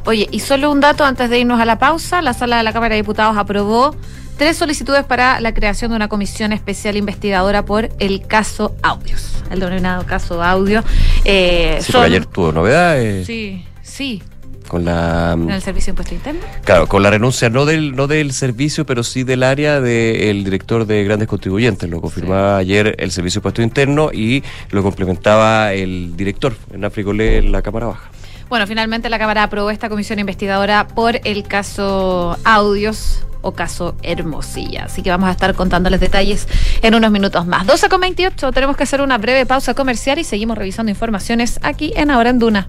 [0.04, 2.22] Oye, y solo un dato antes de irnos a la pausa.
[2.22, 3.94] La sala de la Cámara de Diputados aprobó
[4.36, 9.60] tres solicitudes para la creación de una comisión especial investigadora por el caso Audios, el
[9.60, 10.82] denominado caso Audio.
[11.24, 14.22] Eh, Sí, son- ayer tuvo novedades Sí, sí,
[14.66, 16.40] con la en el Servicio de Impuesto Interno.
[16.64, 20.86] claro, con la renuncia no del no del servicio, pero sí del área del director
[20.86, 21.88] de grandes contribuyentes.
[21.88, 27.38] Lo confirmaba ayer el Servicio de Puesto Interno y lo complementaba el director en Africolé
[27.38, 28.10] en la Cámara Baja.
[28.48, 34.84] Bueno, finalmente la Cámara aprobó esta comisión investigadora por el caso Audios o caso Hermosilla.
[34.84, 36.46] Así que vamos a estar contándoles detalles
[36.82, 37.66] en unos minutos más.
[37.66, 41.92] 12 con 28, tenemos que hacer una breve pausa comercial y seguimos revisando informaciones aquí
[41.96, 42.68] en Ahora en Duna.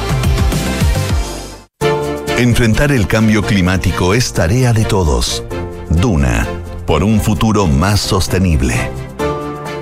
[2.41, 5.43] Enfrentar el cambio climático es tarea de todos.
[5.91, 6.47] Duna,
[6.87, 8.73] por un futuro más sostenible.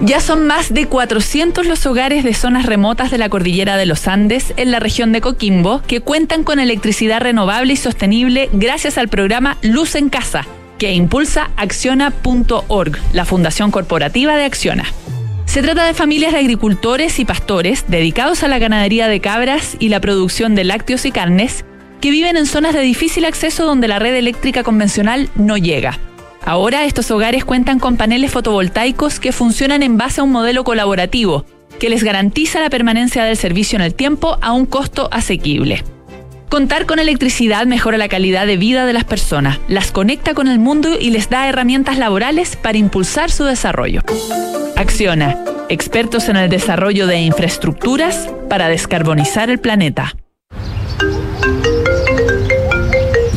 [0.02, 4.10] Ya son más de 400 los hogares de zonas remotas de la cordillera de los
[4.10, 9.08] Andes en la región de Coquimbo que cuentan con electricidad renovable y sostenible gracias al
[9.08, 10.46] programa Luz en Casa,
[10.78, 14.84] que impulsa acciona.org, la fundación corporativa de Acciona.
[15.46, 19.88] Se trata de familias de agricultores y pastores dedicados a la ganadería de cabras y
[19.88, 21.64] la producción de lácteos y carnes
[22.02, 26.00] que viven en zonas de difícil acceso donde la red eléctrica convencional no llega.
[26.46, 31.46] Ahora estos hogares cuentan con paneles fotovoltaicos que funcionan en base a un modelo colaborativo
[31.80, 35.84] que les garantiza la permanencia del servicio en el tiempo a un costo asequible.
[36.50, 40.60] Contar con electricidad mejora la calidad de vida de las personas, las conecta con el
[40.60, 44.02] mundo y les da herramientas laborales para impulsar su desarrollo.
[44.76, 45.38] Acciona,
[45.70, 50.16] expertos en el desarrollo de infraestructuras para descarbonizar el planeta.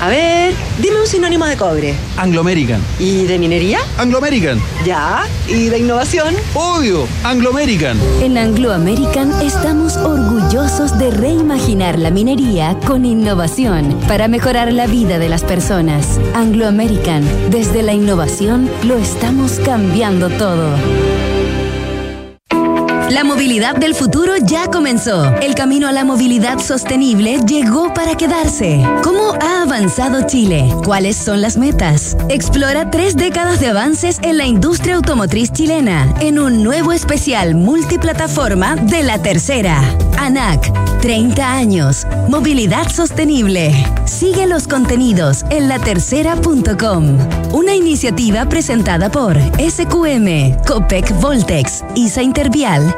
[0.00, 1.92] A ver, dime un sinónimo de cobre.
[2.16, 2.80] Anglo American.
[3.00, 3.80] ¿Y de minería?
[3.98, 4.60] Anglo American.
[4.84, 5.24] Ya.
[5.48, 6.36] ¿Y de innovación?
[6.54, 7.98] Obvio, Anglo American.
[8.22, 15.18] En Anglo American estamos orgullosos de reimaginar la minería con innovación para mejorar la vida
[15.18, 16.20] de las personas.
[16.32, 20.76] Anglo American, desde la innovación lo estamos cambiando todo.
[23.10, 25.34] La movilidad del futuro ya comenzó.
[25.40, 28.84] El camino a la movilidad sostenible llegó para quedarse.
[29.02, 30.68] ¿Cómo ha avanzado Chile?
[30.84, 32.18] ¿Cuáles son las metas?
[32.28, 38.76] Explora tres décadas de avances en la industria automotriz chilena en un nuevo especial multiplataforma
[38.76, 39.82] de la tercera.
[40.18, 42.06] ANAC, 30 años.
[42.28, 43.72] Movilidad sostenible.
[44.04, 47.16] Sigue los contenidos en latercera.com.
[47.52, 52.97] Una iniciativa presentada por SQM, Copec Voltex, ISA Intervial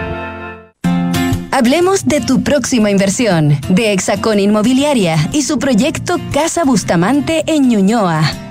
[1.61, 8.50] Hablemos de tu próxima inversión, de Hexacón Inmobiliaria y su proyecto Casa Bustamante en Ñuñoa.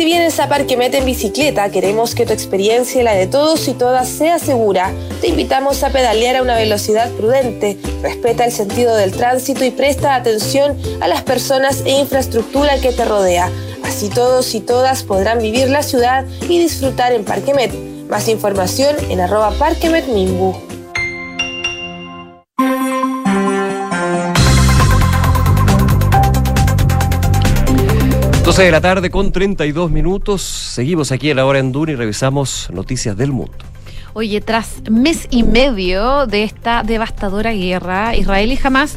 [0.00, 3.74] Si vienes a Parquemet en bicicleta, queremos que tu experiencia y la de todos y
[3.74, 4.94] todas sea segura.
[5.20, 10.14] Te invitamos a pedalear a una velocidad prudente, respeta el sentido del tránsito y presta
[10.14, 13.50] atención a las personas e infraestructura que te rodea.
[13.84, 17.74] Así todos y todas podrán vivir la ciudad y disfrutar en Parquemet.
[18.08, 20.69] Más información en arroba parquemetmimbu.
[28.50, 30.42] 12 de la tarde con 32 minutos.
[30.42, 33.69] Seguimos aquí a la hora en Duna y revisamos noticias del mundo.
[34.12, 38.96] Oye, tras mes y medio de esta devastadora guerra, Israel y Hamas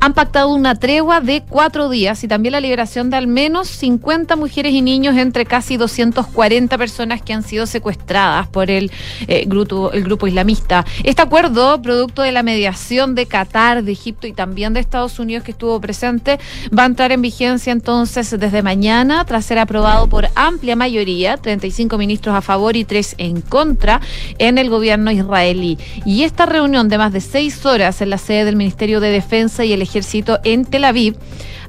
[0.00, 4.36] han pactado una tregua de cuatro días y también la liberación de al menos 50
[4.36, 8.90] mujeres y niños entre casi 240 personas que han sido secuestradas por el,
[9.28, 10.84] eh, grupo, el grupo islamista.
[11.04, 15.44] Este acuerdo, producto de la mediación de Qatar, de Egipto y también de Estados Unidos
[15.44, 16.38] que estuvo presente,
[16.76, 21.98] va a entrar en vigencia entonces desde mañana tras ser aprobado por amplia mayoría, 35
[21.98, 24.00] ministros a favor y 3 en contra,
[24.38, 25.78] en en el gobierno israelí.
[26.06, 29.64] Y esta reunión de más de seis horas en la sede del Ministerio de Defensa
[29.64, 31.16] y el Ejército en Tel Aviv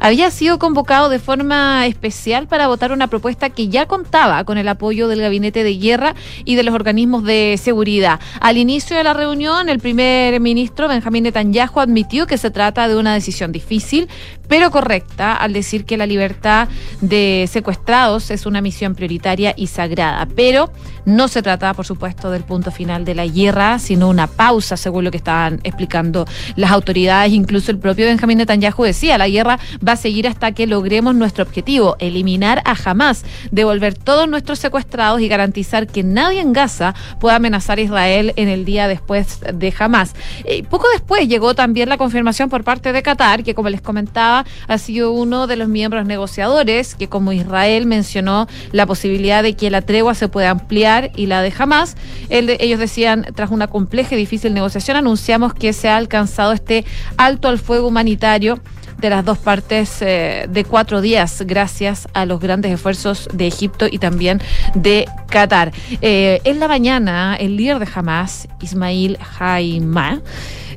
[0.05, 4.67] había sido convocado de forma especial para votar una propuesta que ya contaba con el
[4.67, 6.13] apoyo del Gabinete de Guerra
[6.43, 8.19] y de los organismos de seguridad.
[8.39, 12.95] Al inicio de la reunión, el primer ministro Benjamín Netanyahu admitió que se trata de
[12.95, 14.07] una decisión difícil,
[14.47, 16.67] pero correcta, al decir que la libertad
[17.01, 20.27] de secuestrados es una misión prioritaria y sagrada.
[20.35, 20.71] Pero
[21.05, 25.03] no se trata, por supuesto, del punto final de la guerra, sino una pausa, según
[25.03, 27.33] lo que estaban explicando las autoridades.
[27.33, 29.57] Incluso el propio Benjamín Netanyahu decía, la guerra
[29.87, 35.27] va seguir hasta que logremos nuestro objetivo, eliminar a Hamas, devolver todos nuestros secuestrados y
[35.27, 40.15] garantizar que nadie en Gaza pueda amenazar a Israel en el día después de Hamas.
[40.43, 44.45] Eh, poco después llegó también la confirmación por parte de Qatar, que como les comentaba,
[44.67, 49.69] ha sido uno de los miembros negociadores que como Israel mencionó la posibilidad de que
[49.69, 51.95] la tregua se pueda ampliar y la de Hamas.
[52.29, 56.85] ellos decían, tras una compleja y difícil negociación, anunciamos que se ha alcanzado este
[57.17, 58.59] alto al fuego humanitario
[58.97, 63.87] de las dos partes eh, de cuatro días, gracias a los grandes esfuerzos de Egipto
[63.89, 64.41] y también
[64.73, 65.71] de Qatar.
[66.01, 70.21] Eh, en la mañana, el líder de Hamas, Ismail Haima,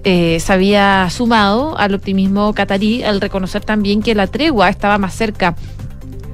[0.04, 5.14] eh, se había sumado al optimismo catarí al reconocer también que la tregua estaba más
[5.14, 5.56] cerca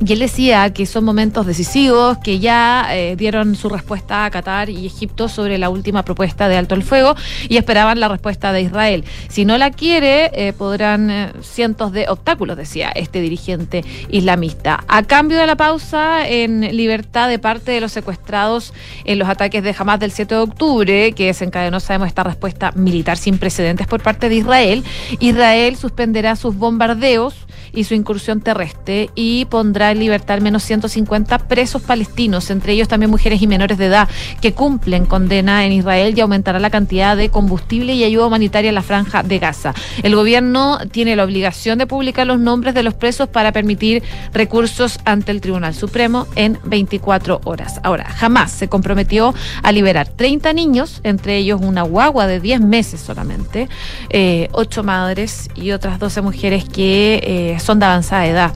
[0.01, 4.69] y él decía que son momentos decisivos, que ya eh, dieron su respuesta a Qatar
[4.69, 7.15] y Egipto sobre la última propuesta de alto el fuego
[7.49, 9.05] y esperaban la respuesta de Israel.
[9.29, 14.85] Si no la quiere, eh, podrán eh, cientos de obstáculos, decía este dirigente islamista.
[14.89, 18.75] A cambio de la pausa en libertad de parte de los secuestrados
[19.05, 23.17] en los ataques de Hamas del 7 de octubre, que desencadenó, sabemos, esta respuesta militar
[23.17, 24.85] sin precedentes por parte de Israel,
[25.21, 27.35] Israel suspenderá sus bombardeos
[27.75, 33.43] y su incursión terrestre y pondrá al menos 150 presos palestinos, entre ellos también mujeres
[33.43, 34.09] y menores de edad
[34.41, 38.75] que cumplen condena en Israel y aumentará la cantidad de combustible y ayuda humanitaria en
[38.75, 39.75] la franja de Gaza.
[40.03, 44.99] El gobierno tiene la obligación de publicar los nombres de los presos para permitir recursos
[45.05, 47.81] ante el Tribunal Supremo en 24 horas.
[47.83, 53.01] Ahora, jamás se comprometió a liberar 30 niños, entre ellos una guagua de 10 meses
[53.01, 53.69] solamente,
[54.11, 58.53] eh, 8 madres y otras 12 mujeres que eh, son de avanzada edad.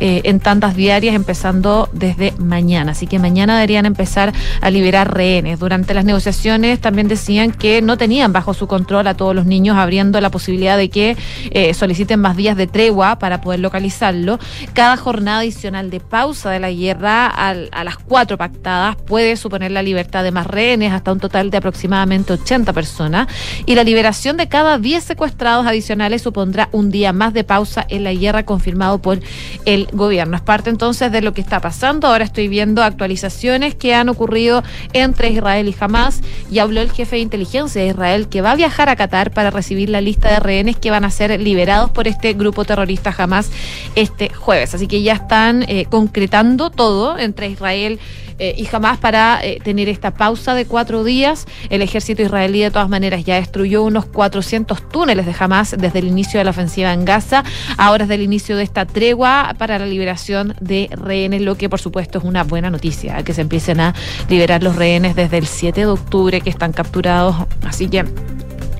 [0.00, 2.92] Eh, en tantas diarias empezando desde mañana.
[2.92, 5.58] Así que mañana deberían empezar a liberar rehenes.
[5.58, 9.76] Durante las negociaciones también decían que no tenían bajo su control a todos los niños,
[9.76, 11.16] abriendo la posibilidad de que
[11.50, 14.38] eh, soliciten más días de tregua para poder localizarlo.
[14.72, 19.72] Cada jornada adicional de pausa de la guerra a, a las cuatro pactadas puede suponer
[19.72, 23.26] la libertad de más rehenes hasta un total de aproximadamente 80 personas
[23.66, 28.04] y la liberación de cada 10 secuestrados adicionales supondrá un día más de pausa en
[28.04, 29.18] la guerra confirmado por
[29.64, 30.36] el gobierno.
[30.36, 32.08] Es parte entonces de lo que está pasando.
[32.08, 34.62] Ahora estoy viendo actualizaciones que han ocurrido
[34.92, 36.20] entre Israel y Hamas
[36.50, 39.50] y habló el jefe de inteligencia de Israel que va a viajar a Qatar para
[39.50, 43.50] recibir la lista de rehenes que van a ser liberados por este grupo terrorista Hamas
[43.94, 44.74] este jueves.
[44.74, 47.98] Así que ya están eh, concretando todo entre Israel
[48.38, 51.46] eh, y jamás para eh, tener esta pausa de cuatro días.
[51.70, 56.06] El ejército israelí de todas maneras ya destruyó unos 400 túneles de Hamas desde el
[56.06, 57.44] inicio de la ofensiva en Gaza.
[57.76, 61.80] Ahora es del inicio de esta tregua para la liberación de rehenes, lo que por
[61.80, 63.94] supuesto es una buena noticia, que se empiecen a
[64.28, 67.36] liberar los rehenes desde el 7 de octubre que están capturados.
[67.66, 68.04] Así que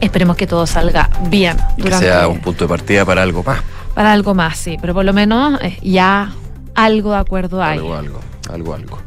[0.01, 1.57] esperemos que todo salga bien.
[1.83, 3.63] Que sea un punto de partida para algo más.
[3.95, 6.33] Para algo más, sí, pero por lo menos eh, ya
[6.75, 7.79] algo de acuerdo hay.
[7.79, 8.99] Algo, algo, algo, algo.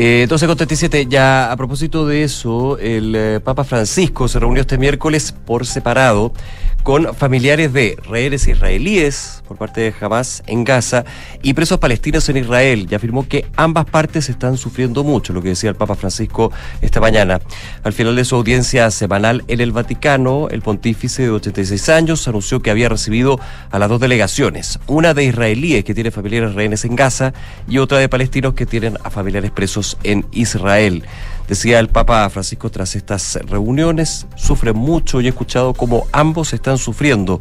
[0.00, 4.60] Eh, 12 con 37, ya a propósito de eso, el eh, Papa Francisco se reunió
[4.60, 6.32] este miércoles por separado
[6.82, 11.04] con familiares de rehenes israelíes por parte de Hamas en Gaza
[11.42, 15.50] y presos palestinos en Israel y afirmó que ambas partes están sufriendo mucho, lo que
[15.50, 17.40] decía el Papa Francisco esta mañana.
[17.82, 22.60] Al final de su audiencia semanal en el Vaticano, el pontífice de 86 años anunció
[22.60, 23.38] que había recibido
[23.70, 27.32] a las dos delegaciones, una de israelíes que tiene familiares rehenes en Gaza
[27.68, 31.04] y otra de palestinos que tienen a familiares presos en Israel.
[31.48, 36.76] Decía el Papa Francisco tras estas reuniones, sufre mucho y he escuchado cómo ambos están
[36.76, 37.40] sufriendo.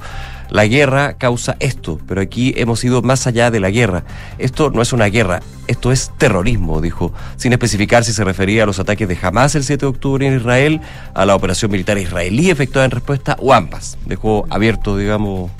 [0.49, 4.05] La guerra causa esto, pero aquí hemos ido más allá de la guerra.
[4.37, 8.65] Esto no es una guerra, esto es terrorismo, dijo, sin especificar si se refería a
[8.65, 10.79] los ataques de Hamas el 7 de octubre en Israel,
[11.13, 13.97] a la operación militar israelí efectuada en respuesta o ambas.
[14.05, 15.51] Dejó abierto, digamos,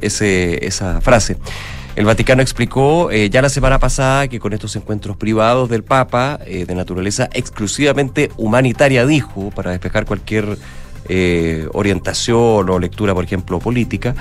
[0.00, 1.36] ese, esa frase.
[1.96, 6.40] El Vaticano explicó eh, ya la semana pasada que con estos encuentros privados del Papa,
[6.44, 10.58] eh, de naturaleza exclusivamente humanitaria, dijo, para despejar cualquier
[11.08, 14.16] eh, orientación o lectura, por ejemplo, política,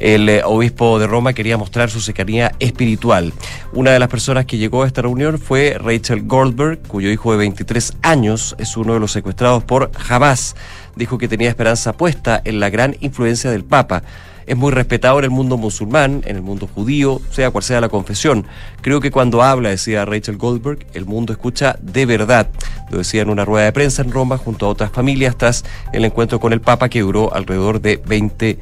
[0.00, 3.32] el obispo de Roma quería mostrar su cercanía espiritual.
[3.72, 7.38] Una de las personas que llegó a esta reunión fue Rachel Goldberg, cuyo hijo de
[7.38, 10.56] 23 años es uno de los secuestrados por Hamas.
[10.96, 14.02] Dijo que tenía esperanza puesta en la gran influencia del Papa
[14.46, 17.88] es muy respetado en el mundo musulmán, en el mundo judío, sea cual sea la
[17.88, 18.46] confesión.
[18.80, 22.48] Creo que cuando habla, decía Rachel Goldberg, el mundo escucha de verdad.
[22.90, 26.04] Lo decía en una rueda de prensa en Roma junto a otras familias tras el
[26.04, 28.58] encuentro con el Papa que duró alrededor de 20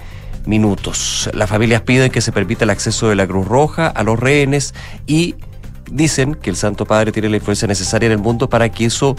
[0.46, 1.30] minutos.
[1.34, 4.74] Las familias piden que se permita el acceso de la Cruz Roja a los rehenes
[5.06, 5.34] y
[5.90, 9.16] dicen que el Santo Padre tiene la influencia necesaria en el mundo para que eso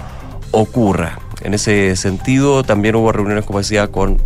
[0.52, 1.20] ocurra.
[1.42, 4.22] En ese sentido, también hubo reuniones, como decía, con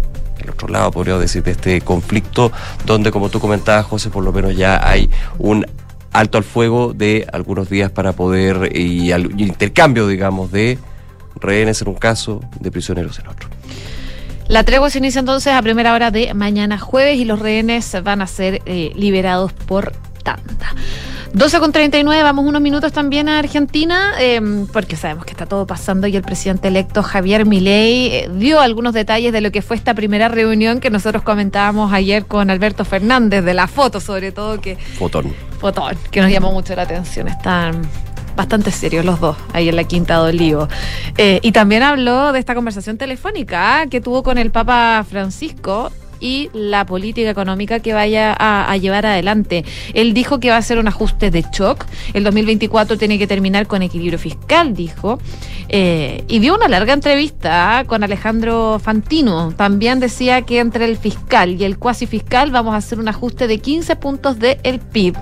[0.45, 2.51] el otro lado, podría decir, de este conflicto,
[2.85, 5.65] donde, como tú comentabas, José, por lo menos ya hay un
[6.11, 10.79] alto al fuego de algunos días para poder, y, al, intercambio, digamos, de
[11.35, 13.49] rehenes en un caso, de prisioneros en otro.
[14.47, 18.21] La tregua se inicia entonces a primera hora de mañana jueves y los rehenes van
[18.21, 19.91] a ser eh, liberados por
[20.23, 20.73] tanda.
[21.35, 24.39] 12 con 39, vamos unos minutos también a Argentina, eh,
[24.71, 28.93] porque sabemos que está todo pasando y el presidente electo Javier Milei eh, dio algunos
[28.93, 33.43] detalles de lo que fue esta primera reunión que nosotros comentábamos ayer con Alberto Fernández,
[33.43, 34.77] de la foto sobre todo, que...
[34.77, 35.33] Fotón.
[35.59, 37.27] Fotón, que nos llamó mucho la atención.
[37.27, 37.81] Están
[38.37, 40.69] bastante serios los dos ahí en la Quinta de Olivo.
[41.17, 45.91] Eh, y también habló de esta conversación telefónica que tuvo con el Papa Francisco
[46.25, 49.63] y la política económica que vaya a, llevar adelante.
[49.93, 51.85] Él dijo que va a ser un ajuste de shock.
[52.15, 55.19] El 2024 tiene que terminar con equilibrio fiscal, dijo.
[55.69, 59.53] Eh, y dio una larga entrevista con Alejandro Fantino.
[59.55, 63.47] También decía que entre el fiscal y el cuasi fiscal vamos a hacer un ajuste
[63.47, 65.15] de 15 puntos del el PIB.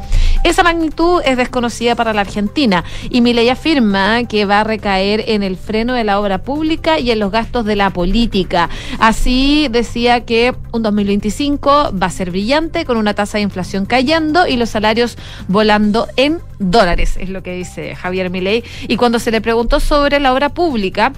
[0.43, 5.41] Esa magnitud es desconocida para la Argentina y Milei afirma que va a recaer en
[5.41, 8.69] el freno de la obra pública y en los gastos de la política.
[8.99, 14.45] Así decía que un 2025 va a ser brillante con una tasa de inflación cayendo
[14.45, 15.17] y los salarios
[15.47, 18.63] volando en dólares, es lo que dice Javier Milei.
[18.87, 21.13] Y cuando se le preguntó sobre la obra pública,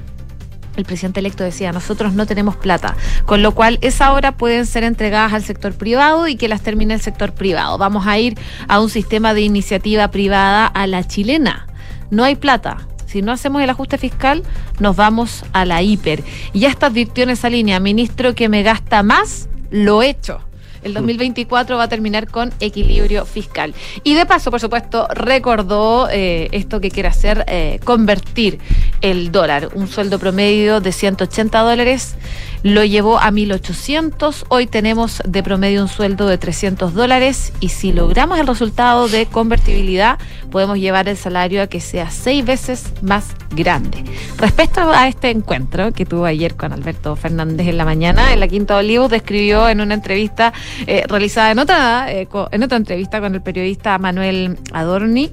[0.77, 2.95] el presidente electo decía, nosotros no tenemos plata,
[3.25, 6.93] con lo cual esa obra pueden ser entregadas al sector privado y que las termine
[6.93, 7.77] el sector privado.
[7.77, 11.67] Vamos a ir a un sistema de iniciativa privada a la chilena.
[12.11, 12.87] No hay plata.
[13.05, 14.43] Si no hacemos el ajuste fiscal,
[14.79, 16.23] nos vamos a la hiper.
[16.53, 20.41] Y ya está advirtió en esa línea, ministro que me gasta más, lo hecho
[20.85, 23.73] el 2024 va a terminar con equilibrio fiscal.
[24.03, 28.59] Y de paso, por supuesto, recordó eh, esto que quiere hacer, eh, convertir
[29.01, 32.15] el dólar, un sueldo promedio de 180 dólares,
[32.63, 37.91] lo llevó a 1.800, hoy tenemos de promedio un sueldo de 300 dólares y si
[37.91, 40.17] logramos el resultado de convertibilidad,
[40.49, 44.03] podemos llevar el salario a que sea seis veces más grande.
[44.37, 48.47] Respecto a este encuentro que tuvo ayer con Alberto Fernández en la mañana, en la
[48.47, 50.53] Quinta Olivos, describió en una entrevista
[50.87, 55.31] eh, realizada en otra, eh, en otra entrevista con el periodista Manuel Adorni,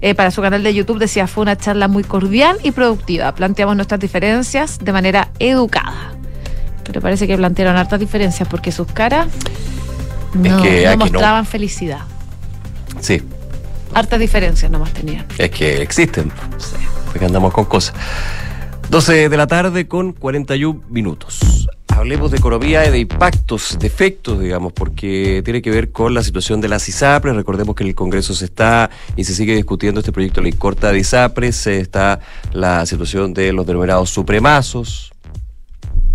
[0.00, 3.34] eh, para su canal de YouTube decía fue una charla muy cordial y productiva.
[3.34, 6.14] Planteamos nuestras diferencias de manera educada.
[6.84, 9.28] Pero parece que plantearon hartas diferencias porque sus caras
[10.34, 11.50] no, es que no aquí mostraban no.
[11.50, 12.00] felicidad.
[13.00, 13.22] Sí,
[13.92, 15.26] Hartas diferencias nomás tenían.
[15.36, 16.30] es que existen.
[17.06, 17.94] Porque andamos con cosas.
[18.90, 21.68] 12 de la tarde con 41 minutos.
[21.86, 26.24] Hablemos de economía y de impactos, de efectos, digamos, porque tiene que ver con la
[26.24, 27.36] situación de las ISAPRES.
[27.36, 30.54] Recordemos que en el Congreso se está y se sigue discutiendo este proyecto de ley
[30.54, 31.68] corta de ISAPRES.
[31.68, 32.18] Está
[32.52, 35.12] la situación de los denominados supremazos,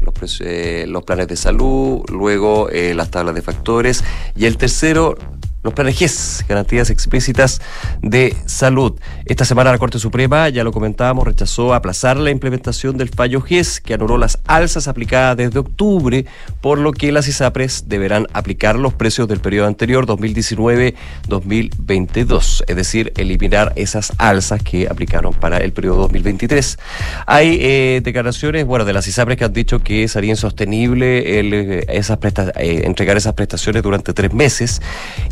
[0.02, 4.04] los, eh, los planes de salud, luego eh, las tablas de factores
[4.36, 5.18] y el tercero,
[5.66, 7.60] los planes garantías explícitas
[8.02, 8.94] de salud.
[9.26, 13.82] Esta semana la Corte Suprema, ya lo comentábamos, rechazó aplazar la implementación del fallo GES
[13.82, 16.26] que anuló las alzas aplicadas desde octubre,
[16.62, 23.12] por lo que las ISAPRES deberán aplicar los precios del periodo anterior 2019-2022, es decir,
[23.18, 26.78] eliminar esas alzas que aplicaron para el periodo 2023.
[27.26, 31.86] Hay eh, declaraciones, bueno, de las ISAPRES que han dicho que sería insostenible el, eh,
[31.90, 34.80] esas presta- eh, entregar esas prestaciones durante tres meses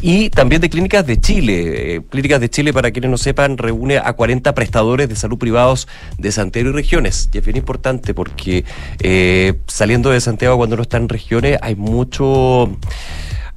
[0.01, 1.95] y también de Clínicas de Chile.
[1.95, 5.87] Eh, Clínicas de Chile, para quienes no sepan, reúne a 40 prestadores de salud privados
[6.17, 7.29] de Santiago y regiones.
[7.33, 8.65] Y es bien importante porque
[8.99, 12.77] eh, saliendo de Santiago cuando uno está en regiones hay mucho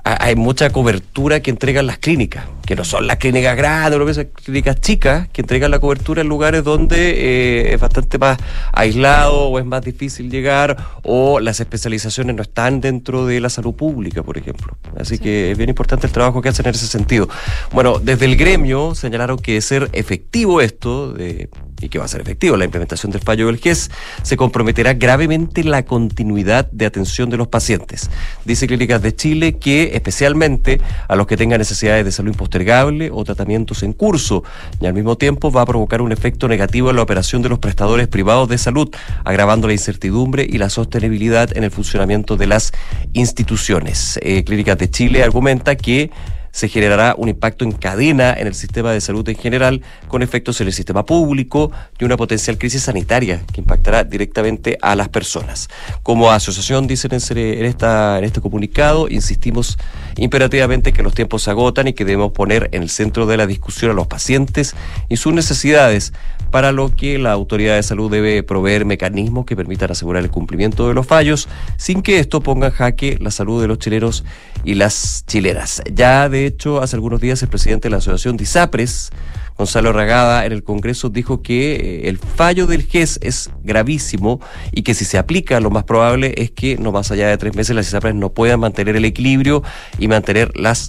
[0.07, 2.45] hay mucha cobertura que entregan las clínicas.
[2.65, 6.23] que no son las clínicas grandes, lo que son clínicas chicas, que entregan la cobertura
[6.23, 8.39] en lugares donde eh, es bastante más
[8.73, 13.75] aislado o es más difícil llegar o las especializaciones no están dentro de la salud
[13.75, 14.77] pública, por ejemplo.
[14.99, 17.29] Así que es bien importante el trabajo que hacen en ese sentido.
[17.73, 21.49] Bueno, desde el gremio señalaron que de ser efectivo esto, de,
[21.81, 23.91] y que va a ser efectivo la implementación del fallo del GES,
[24.23, 28.11] se comprometerá gravemente la continuidad de atención de los pacientes.
[28.45, 33.25] Dice Clínicas de Chile que especialmente a los que tengan necesidades de salud impostergable o
[33.25, 34.45] tratamientos en curso,
[34.81, 37.59] y al mismo tiempo va a provocar un efecto negativo en la operación de los
[37.59, 38.89] prestadores privados de salud,
[39.25, 42.73] agravando la incertidumbre y la sostenibilidad en el funcionamiento de las
[43.13, 44.19] instituciones.
[44.23, 46.11] Eh, Clínicas de Chile argumenta que
[46.57, 50.59] se generará un impacto en cadena en el sistema de salud en general, con efectos
[50.63, 55.69] en el sistema público y una potencial crisis sanitaria que impactará directamente a las personas.
[56.03, 59.77] Como asociación, dicen en, en, este comunicado, insistimos
[60.17, 63.47] imperativamente que los tiempos se agotan y que debemos poner en el centro de la
[63.47, 64.75] discusión a los pacientes
[65.11, 66.15] y sus necesidades,
[66.51, 70.89] para lo que la autoridad de salud debe proveer mecanismos que permitan asegurar el cumplimiento
[70.89, 74.25] de los fallos, sin que esto ponga en jaque la salud de los chilenos
[74.65, 75.83] y las chilenas.
[75.93, 79.11] Ya de hecho, hace algunos días el presidente de la Asociación de ISAPRES,
[79.57, 84.41] Gonzalo Ragada, en el Congreso dijo que eh, el fallo del GES es gravísimo
[84.71, 87.55] y que si se aplica, lo más probable es que no más allá de tres
[87.55, 89.63] meses las ISAPRES no puedan mantener el equilibrio
[89.99, 90.89] y mantener las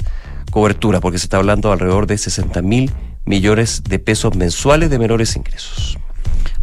[0.51, 2.91] coberturas, porque se está hablando alrededor de 60 mil
[3.28, 5.97] millones de pesos mensuales de menores ingresos.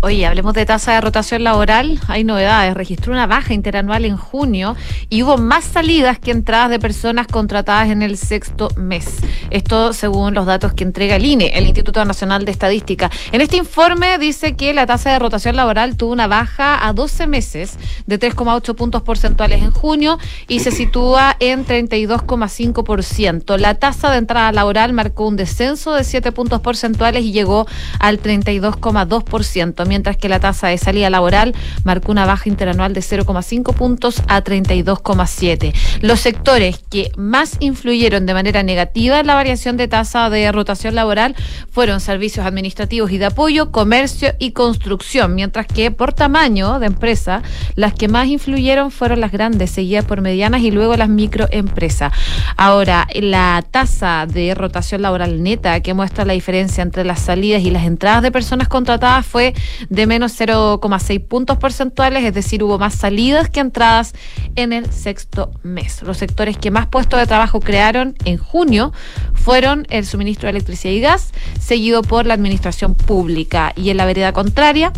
[0.05, 1.99] Oye, hablemos de tasa de rotación laboral.
[2.09, 2.75] Hay novedades.
[2.75, 4.77] Registró una baja interanual en junio
[5.09, 9.21] y hubo más salidas que entradas de personas contratadas en el sexto mes.
[9.49, 13.11] Esto según los datos que entrega el INE, el Instituto Nacional de Estadística.
[13.33, 17.27] En este informe dice que la tasa de rotación laboral tuvo una baja a 12
[17.27, 23.57] meses de 3,8 puntos porcentuales en junio y se sitúa en 32,5%.
[23.57, 27.67] La tasa de entrada laboral marcó un descenso de 7 puntos porcentuales y llegó
[28.01, 33.75] al 32,2% mientras que la tasa de salida laboral marcó una baja interanual de 0,5
[33.75, 35.73] puntos a 32,7.
[36.01, 40.97] Los sectores que más influyeron de manera negativa en la variación de tasa de rotación
[40.97, 41.37] laboral
[41.71, 47.43] fueron servicios administrativos y de apoyo, comercio y construcción, mientras que por tamaño de empresa,
[47.77, 52.13] las que más influyeron fueron las grandes, seguidas por medianas y luego las microempresas.
[52.57, 57.71] Ahora, la tasa de rotación laboral neta que muestra la diferencia entre las salidas y
[57.71, 59.55] las entradas de personas contratadas fue
[59.89, 64.15] de menos 0,6 puntos porcentuales, es decir, hubo más salidas que entradas
[64.57, 66.03] en el sexto mes.
[66.03, 68.93] Los sectores que más puestos de trabajo crearon en junio
[69.33, 73.73] fueron el suministro de electricidad y gas, seguido por la administración pública.
[73.77, 74.93] Y en la vereda contraria,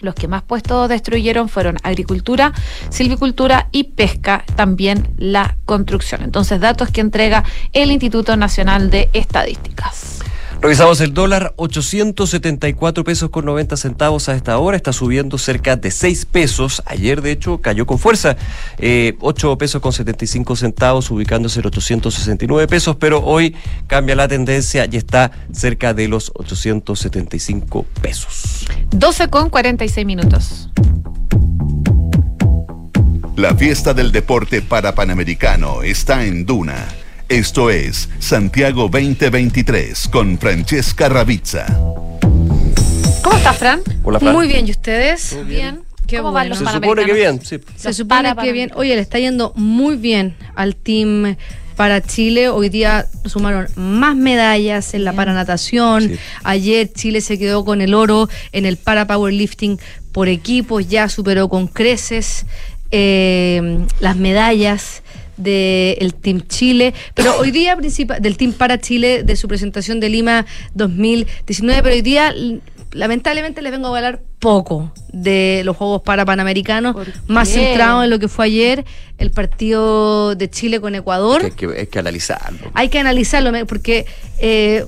[0.00, 2.52] los que más puestos destruyeron fueron agricultura,
[2.88, 6.22] silvicultura y pesca, también la construcción.
[6.22, 10.20] Entonces, datos que entrega el Instituto Nacional de Estadísticas.
[10.62, 15.90] Revisamos el dólar, 874 pesos con 90 centavos a esta hora, está subiendo cerca de
[15.90, 16.82] 6 pesos.
[16.84, 18.36] Ayer, de hecho, cayó con fuerza,
[18.76, 23.56] eh, 8 pesos con 75 centavos, ubicándose en 869 pesos, pero hoy
[23.86, 28.66] cambia la tendencia y está cerca de los 875 pesos.
[28.90, 30.68] 12 con 46 minutos.
[33.36, 36.86] La fiesta del deporte para Panamericano está en Duna.
[37.30, 41.64] Esto es Santiago 2023 con Francesca Ravizza.
[43.22, 43.82] ¿Cómo estás, Fran?
[44.02, 44.34] Hola, Fran.
[44.34, 45.38] Muy bien, ¿y ustedes?
[45.46, 45.82] Bien.
[46.08, 47.60] Qué ¿Cómo van los Se supone que bien, sí.
[47.76, 48.72] Se supone para que bien.
[48.74, 51.36] Oye, le está yendo muy bien al team
[51.76, 52.48] para Chile.
[52.48, 56.08] Hoy día sumaron más medallas en la paranatación.
[56.08, 56.18] Sí.
[56.42, 59.78] Ayer Chile se quedó con el oro en el para powerlifting
[60.10, 60.88] por equipos.
[60.88, 62.44] Ya superó con creces
[62.90, 65.04] eh, las medallas
[65.40, 70.08] del Team Chile, pero hoy día principal del Team para Chile de su presentación de
[70.08, 72.34] Lima 2019, pero hoy día
[72.92, 78.18] lamentablemente les vengo a hablar poco de los Juegos para Panamericanos, más centrado en lo
[78.18, 78.84] que fue ayer
[79.18, 81.42] el partido de Chile con Ecuador.
[81.44, 82.70] Hay que, hay que analizarlo.
[82.74, 84.06] Hay que analizarlo porque
[84.38, 84.86] eh,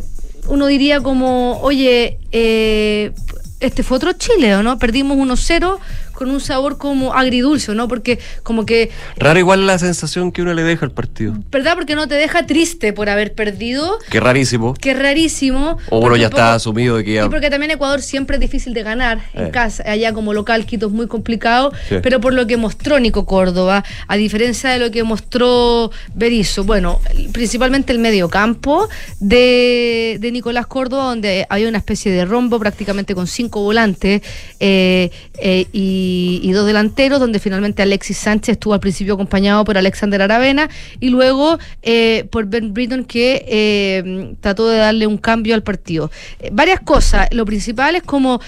[0.48, 3.12] uno diría como, oye, eh,
[3.60, 4.78] este fue otro Chile, ¿o no?
[4.78, 5.78] Perdimos 1-0
[6.12, 7.88] con un sabor como agridulce, ¿no?
[7.88, 11.34] Porque como que Raro igual la sensación que uno le deja al partido.
[11.50, 11.74] ¿verdad?
[11.74, 14.74] Porque no te deja triste por haber perdido, Qué rarísimo.
[14.82, 15.78] es rarísimo.
[15.90, 17.24] O porque ya está asumido de que ya...
[17.24, 19.50] Y porque también Ecuador siempre es difícil de ganar en Eh.
[19.50, 21.96] casa, allá como local, Quito es muy complicado, Sí.
[22.02, 27.00] pero por lo que mostró Nico Córdoba, a diferencia de lo que mostró Berizzo, bueno,
[27.32, 28.88] principalmente el mediocampo
[29.20, 34.22] de, de Nicolás Córdoba, donde había una especie de rombo prácticamente con cinco volantes,
[34.60, 35.10] eh,
[35.40, 40.20] eh, y, y, dos delanteros, donde finalmente Alexis Sánchez estuvo al principio acompañado por Alexander
[40.22, 40.68] Aravena
[41.00, 46.10] y luego eh, por Ben Britton que eh, trató de darle un cambio al partido.
[46.40, 47.28] Eh, varias cosas.
[47.32, 48.40] Lo principal es como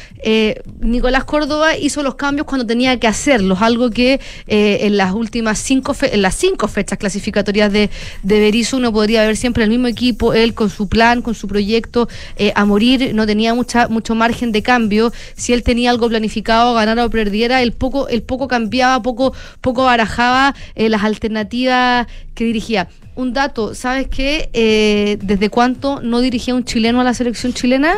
[0.80, 5.94] Nicolás Córdoba hizo los cambios cuando tenía que hacerlos, algo que en las últimas cinco
[6.00, 7.90] en las cinco fechas clasificatorias de,
[8.22, 11.46] de Berizzo uno podría ver siempre el mismo equipo, él con su plan, con su
[11.46, 12.08] proyecto
[12.54, 15.12] a morir, no tenía mucha, mucho margen de cambio.
[15.36, 17.10] Si él tenía algo planificado, ganara o
[17.44, 22.88] perdiera, él poco, él poco cambiaba, poco, poco barajaba eh, las alternativas que dirigía.
[23.16, 24.50] Un dato, ¿sabes qué?
[24.52, 27.94] Eh, ¿Desde cuánto no dirigía un chileno a la selección chilena?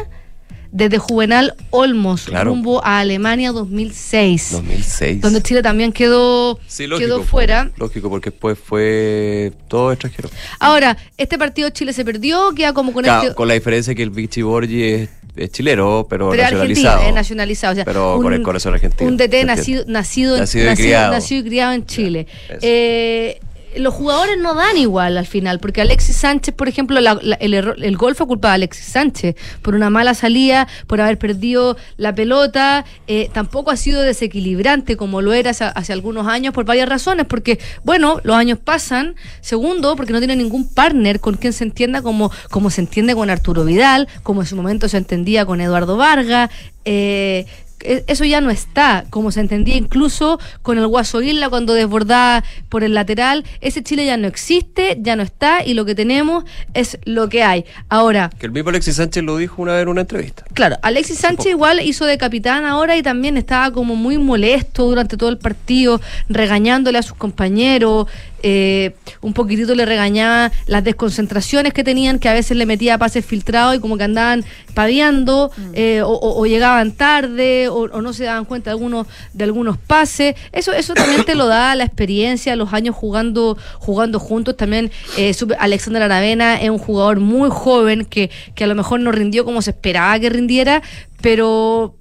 [0.72, 2.50] Desde Juvenal Olmos, Claro.
[2.50, 4.50] rumbo a Alemania 2006.
[4.52, 5.20] 2006.
[5.22, 7.70] Donde Chile también quedó, Sí, lógico, quedó fuera.
[7.78, 10.28] Lógico, porque después fue todo extranjero.
[10.58, 13.34] Ahora, este partido Chile se perdió, queda como con Claro, este.
[13.34, 17.02] con la diferencia que el Vichy Borgi es, es chileno, pero, pero nacionalizado.
[17.02, 17.72] es nacionalizado.
[17.72, 19.10] O sea, Pero con el corazón argentino.
[19.10, 21.12] Un DT ¿se nacido, nacido, en- Nacido y nacido- criado.
[21.12, 22.26] nacido y criado en Chile.
[22.62, 23.40] Eh,
[23.78, 27.76] los jugadores no dan igual al final, porque Alexis Sánchez, por ejemplo, la- el, error-
[27.82, 32.14] el gol fue culpa de Alexis Sánchez por una mala salida, por haber perdido la
[32.14, 32.84] pelota.
[33.06, 37.26] eh, tampoco ha sido desequilibrante como lo era hace, hace algunos años por varias razones,
[37.26, 39.14] porque, bueno, los años pasan.
[39.40, 43.30] Segundo, porque no tiene ningún partner con quien se entienda como, como se entiende con
[43.30, 46.50] Arturo Vidal, como en su momento se entendía con Eduardo Vargas.
[46.84, 47.46] eh,
[47.80, 52.84] eso ya no está, como se entendía incluso con el Guaso Isla cuando desbordaba por
[52.84, 53.44] el lateral.
[53.60, 57.42] Ese Chile ya no existe, ya no está y lo que tenemos es lo que
[57.42, 57.64] hay.
[57.88, 60.44] Ahora, Que el mismo Alexis Sánchez lo dijo una vez en una entrevista.
[60.54, 65.16] Claro, Alexis Sánchez igual hizo de capitán ahora y también estaba como muy molesto durante
[65.16, 68.06] todo el partido, regañándole a sus compañeros,
[68.48, 73.24] eh, un poquitito le regañaba las desconcentraciones que tenían, que a veces le metía pases
[73.26, 78.12] filtrados y como que andaban paviando eh, o, o- o llegaban tarde o, o no
[78.12, 80.36] se daban cuenta de algunos, de algunos pases.
[80.52, 84.56] Eso, eso también te lo da la experiencia, los años jugando, jugando juntos.
[84.56, 89.10] También eh, Alexander Aravena es un jugador muy joven que, que a lo mejor no
[89.10, 90.82] rindió como se esperaba que rindiera,
[91.20, 91.96] pero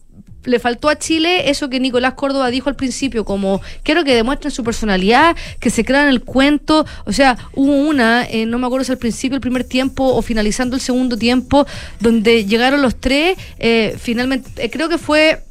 [0.45, 4.51] le faltó a Chile eso que Nicolás Córdoba dijo al principio, como quiero que demuestren
[4.51, 6.85] su personalidad, que se crean el cuento.
[7.05, 10.21] O sea, hubo una, eh, no me acuerdo si al principio, el primer tiempo o
[10.21, 11.65] finalizando el segundo tiempo,
[11.99, 15.43] donde llegaron los tres, eh, finalmente, eh, creo que fue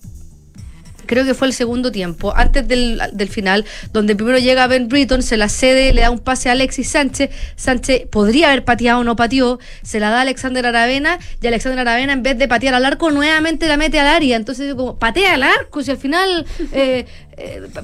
[1.07, 5.23] creo que fue el segundo tiempo, antes del, del final, donde primero llega Ben Britton,
[5.23, 9.05] se la cede, le da un pase a Alexis Sánchez, Sánchez podría haber pateado o
[9.05, 12.75] no pateó, se la da a Alexander Aravena, y Alexander Aravena en vez de patear
[12.75, 16.47] al arco, nuevamente la mete al área, entonces como, patea al arco, si al final,
[16.73, 17.07] eh,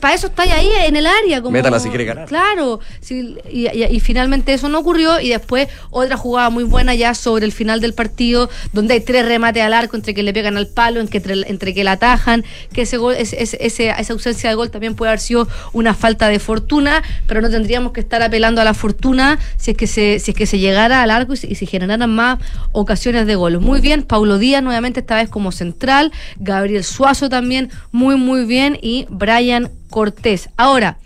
[0.00, 1.40] para eso está ahí en el área.
[1.40, 2.28] Como, Métala si quiere ganar.
[2.28, 6.94] Claro, sí, y, y- y finalmente eso no ocurrió y después otra jugada muy buena
[6.94, 10.32] ya sobre el final del partido donde hay tres remates al arco entre que le
[10.32, 14.12] pegan al palo, entre, entre que la atajan, que ese gol, ese- ese- ese- esa
[14.12, 18.00] ausencia de gol también puede haber sido una falta de fortuna, pero no tendríamos que
[18.00, 21.10] estar apelando a la fortuna si es que se, si es que se llegara al
[21.10, 22.38] arco y se, y se generaran más
[22.72, 23.60] ocasiones de gol.
[23.60, 28.78] Muy bien, Paulo Díaz nuevamente esta vez como central, Gabriel Suazo también muy muy bien
[28.80, 30.50] y Brian Cortés.
[30.56, 30.98] Ahora,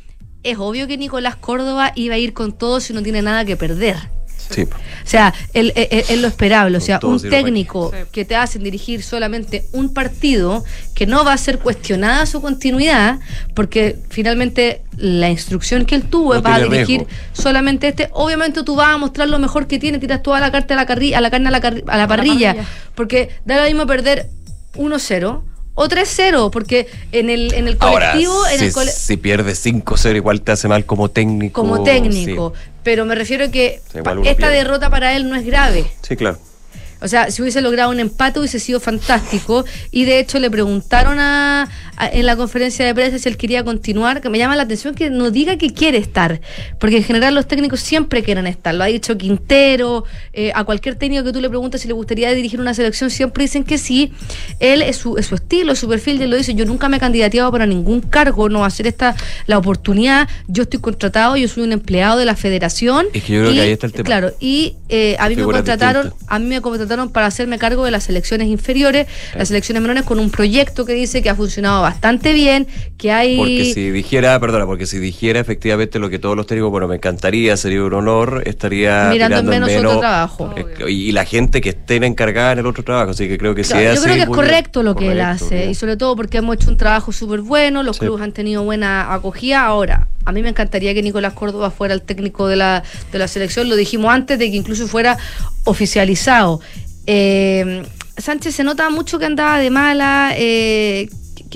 [0.43, 3.57] es obvio que Nicolás Córdoba iba a ir con todo si no tiene nada que
[3.57, 3.97] perder.
[4.51, 4.63] Sí.
[4.63, 6.79] O sea, él- él- él- es lo esperable.
[6.79, 10.65] O sea, un técnico que te hacen dirigir solamente un partido,
[10.95, 13.19] que no va a ser cuestionada su continuidad,
[13.55, 17.15] porque finalmente la instrucción que él tuvo No es para tiene dirigir riesgo.
[17.33, 18.09] solamente este.
[18.13, 20.87] Obviamente tú vas a mostrar lo mejor que tiene, tiras toda la carta a la,
[20.87, 22.69] carri- a la carne a la, carri- a la parrilla, parrilla.
[22.95, 24.29] porque da lo mismo perder
[24.77, 25.43] 1-0
[25.75, 29.65] o 3-0, porque en el, en el Ahora, colectivo, en si, el cole- si pierdes
[29.65, 31.61] 5-0, igual te hace mal como técnico.
[31.61, 32.53] como técnico.
[32.83, 34.51] Pero me refiero que Sí, esta pierde.
[34.57, 35.83] derrota para él no es grave.
[35.85, 36.39] Sí, sí, claro.
[37.01, 39.65] O sea, si hubiese logrado un empate hubiese sido fantástico.
[39.91, 43.65] Y de hecho le preguntaron a, a- en la conferencia de prensa si él quería
[43.65, 46.41] continuar, que me llama la atención que no diga que quiere estar,
[46.79, 48.75] porque en general los técnicos siempre quieren estar.
[48.75, 52.31] Lo ha dicho Quintero, eh, a cualquier técnico que tú le preguntas si le gustaría
[52.33, 54.13] dirigir una selección, siempre dicen que sí.
[54.61, 56.97] Él es su, es su estilo, es su perfil, él lo dice, yo nunca me
[56.97, 59.15] he candidateado para ningún cargo, no va a ser esta
[59.47, 63.07] la oportunidad, yo estoy contratado, yo soy un empleado de la federación.
[63.13, 64.05] Es que yo creo y, que ahí está el tema.
[64.07, 66.29] Claro, y eh, a mí me contrataron, distintas.
[66.33, 70.19] a mí me contrataron para hacerme cargo de las selecciones inferiores, las selecciones menores, con
[70.19, 72.67] un proyecto que dice que ha funcionado bastante bien,
[72.97, 73.37] que hay...
[73.37, 76.97] Porque si dijera, perdona, porque si dijera efectivamente lo que todos los técnicos, bueno, me
[76.97, 80.55] encantaría, sería un honor, estaría Mirando en menos otro trabajo.
[80.57, 83.63] eh, y la gente que estén encargada en el otro trabajo, así que creo que
[83.63, 84.85] Claro, es yo creo que es correcto bien.
[84.87, 85.71] lo que él hace bien.
[85.71, 88.01] y sobre todo porque hemos hecho un trabajo súper bueno, los Sí.
[88.01, 89.65] clubes han tenido buena acogida.
[89.65, 92.83] Ahora, a mí me encantaría que Nicolás Córdoba fuera el técnico de la,
[93.13, 95.17] de la selección, lo dijimos antes de que incluso fuera
[95.65, 96.61] oficializado.
[97.07, 97.83] Eh,
[98.17, 101.09] Sánchez se nota mucho que andaba de mala, eh,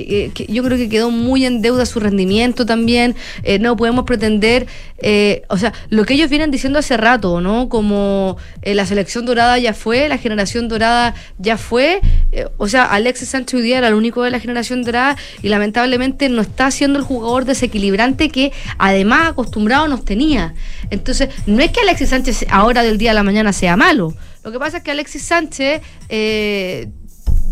[0.06, 3.14] que- que yo creo que quedó muy en deuda su rendimiento también.
[3.42, 4.66] Eh, no podemos pretender,
[4.98, 7.68] eh, o sea, lo que ellos vienen diciendo hace rato, ¿no?
[7.68, 12.00] Como eh, la selección dorada ya fue, la generación dorada ya fue.
[12.32, 15.48] eh, o sea, Alexis Sánchez hoy día era el único de la generación dorada y
[15.48, 20.54] lamentablemente no está siendo el jugador desequilibrante que además acostumbrado nos tenía.
[20.90, 24.14] Entonces, no es que Alexis Sánchez ahora del día a la mañana sea malo.
[24.44, 26.88] Lo que pasa es que Alexis Sánchez eh,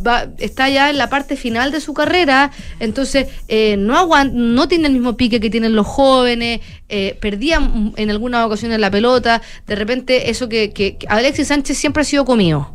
[0.04, 4.66] va- está ya en la parte final de su carrera, entonces eh, no aguan- no
[4.68, 8.90] tiene el mismo pique que tienen los jóvenes, eh, perdía mm, en algunas ocasiones la
[8.90, 12.72] pelota, de repente eso que, que- que Alexis Sánchez siempre ha sido comido.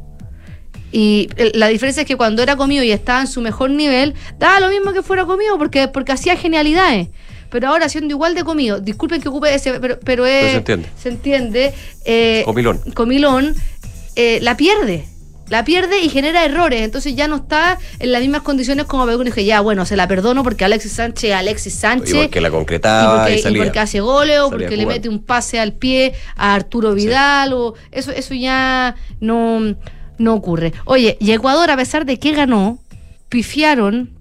[0.91, 4.13] Y el- la diferencia es que cuando era comido y estaba en su mejor nivel,
[4.38, 7.07] daba lo mismo que fuera comido porque, porque hacía genialidades.
[7.49, 10.57] Pero ahora siendo igual de comido, disculpen que ocupe ese, pero, pero es, Pero se
[10.57, 10.89] entiende.
[11.01, 11.74] se entiende,
[12.05, 12.80] eh, Comilón.
[12.93, 13.55] comilón,
[14.15, 15.05] eh, la pierde.
[15.51, 16.81] La pierde y genera errores.
[16.81, 20.07] Entonces ya no está en las mismas condiciones como Pedro dije, ya, bueno, se la
[20.07, 22.15] perdono porque Alexis Sánchez, Alexis Y Sánchez.
[22.15, 23.63] porque la y concretaba porque, y, y salía.
[23.63, 27.73] porque hace goles o porque le mete un pase al pie a Arturo Vidal o
[27.91, 29.75] eso eso ya no
[30.17, 30.71] no ocurre.
[30.85, 32.79] Oye, y Ecuador a pesar de que ganó,
[33.27, 34.17] pifiaron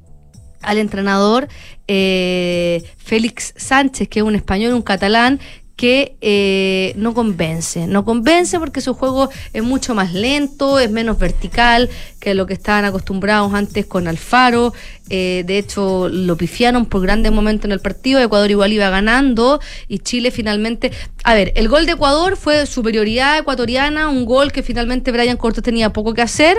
[0.62, 1.46] al entrenador
[1.86, 5.38] eh, Félix Sánchez, que es un español, un catalán,
[5.80, 7.86] que eh, no convence.
[7.86, 11.88] No convence porque su juego es mucho más lento, es menos vertical
[12.20, 14.74] que lo que estaban acostumbrados antes con Alfaro.
[15.08, 18.20] Eh, de hecho, lo pifiaron por grandes momentos en el partido.
[18.20, 19.58] Ecuador igual iba ganando
[19.88, 20.92] y Chile finalmente.
[21.24, 25.64] A ver, el gol de Ecuador fue superioridad ecuatoriana, un gol que finalmente Brian Cortés
[25.64, 26.58] tenía poco que hacer.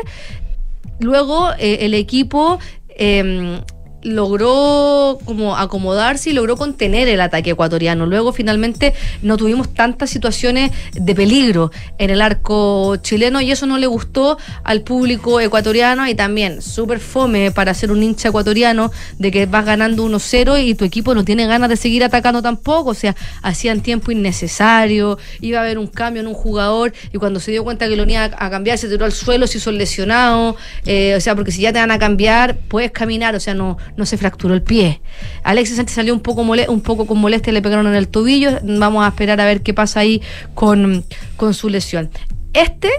[0.99, 2.57] Luego eh, el equipo
[2.89, 3.61] eh,
[4.03, 8.05] logró como acomodarse y logró contener el ataque ecuatoriano.
[8.05, 13.77] Luego finalmente no tuvimos tantas situaciones de peligro en el arco chileno y eso no
[13.77, 19.31] le gustó al público ecuatoriano y también súper fome para ser un hincha ecuatoriano de
[19.31, 22.91] que vas ganando 1-0 y tu equipo no tiene ganas de seguir atacando tampoco.
[22.91, 27.39] O sea, hacían tiempo innecesario, iba a haber un cambio en un jugador y cuando
[27.39, 30.55] se dio cuenta que lo iban a cambiar se tiró al suelo, se hizo lesionado.
[30.85, 33.77] Eh, o sea, porque si ya te van a cambiar, puedes caminar, o sea, no,
[33.97, 35.01] no se fracturó el pie.
[35.43, 38.51] Alexis Sánchez salió un poco, mole- un poco con molestia, le pegaron en el tobillo.
[38.63, 40.21] Vamos a esperar a ver qué pasa ahí
[40.53, 41.03] con,
[41.37, 42.09] con su lesión.
[42.53, 42.89] Este,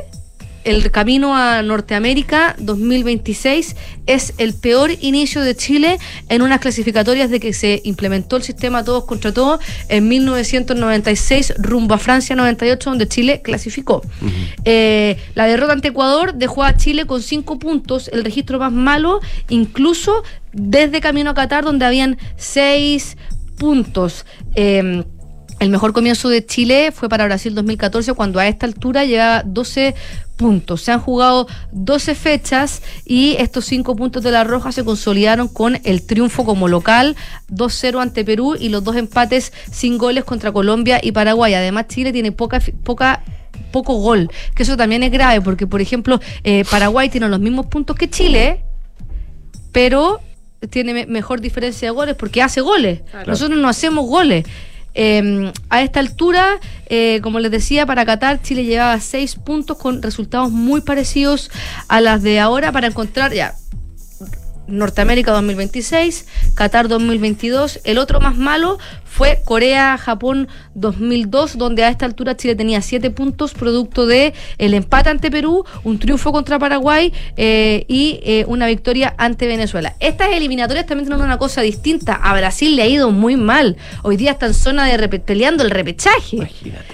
[0.64, 5.98] el camino a Norteamérica 2026, es el peor inicio de Chile
[6.28, 11.94] en unas clasificatorias de que se implementó el sistema todos contra todos en 1996 rumbo
[11.94, 14.02] a Francia 98, donde Chile clasificó.
[14.64, 19.20] Eh, la derrota ante Ecuador dejó a Chile con cinco puntos, el registro más malo,
[19.48, 23.16] incluso desde Camino a Qatar, donde habían seis
[23.58, 24.26] puntos.
[24.54, 25.04] Eh,
[25.62, 29.94] el mejor comienzo de Chile fue para Brasil 2014, cuando a esta altura llevaba 12
[30.36, 30.82] puntos.
[30.82, 35.78] Se han jugado 12 fechas y estos 5 puntos de la Roja se consolidaron con
[35.84, 37.14] el triunfo como local
[37.48, 41.54] 2-0 ante Perú y los dos empates sin goles contra Colombia y Paraguay.
[41.54, 43.22] Además, Chile tiene poca, poca
[43.70, 47.66] poco gol, que eso también es grave, porque por ejemplo, eh, Paraguay tiene los mismos
[47.66, 48.64] puntos que Chile,
[49.70, 50.20] pero
[50.70, 53.00] tiene me- mejor diferencia de goles porque hace goles.
[53.10, 53.30] Claro.
[53.30, 54.44] Nosotros no hacemos goles.
[54.94, 60.02] Eh, a esta altura, eh, como les decía, para Qatar, Chile llevaba seis puntos con
[60.02, 61.50] resultados muy parecidos
[61.88, 63.54] a las de ahora para encontrar ya.
[64.72, 67.80] Norteamérica 2026, Qatar 2022.
[67.84, 73.52] El otro más malo fue Corea-Japón 2002, donde a esta altura Chile tenía siete puntos,
[73.52, 79.14] producto de el empate ante Perú, un triunfo contra Paraguay eh, y eh, una victoria
[79.18, 79.94] ante Venezuela.
[80.00, 82.14] Estas eliminatorias también tienen una cosa distinta.
[82.14, 83.76] A Brasil le ha ido muy mal.
[84.02, 86.38] Hoy día está en zona de peleando el repechaje.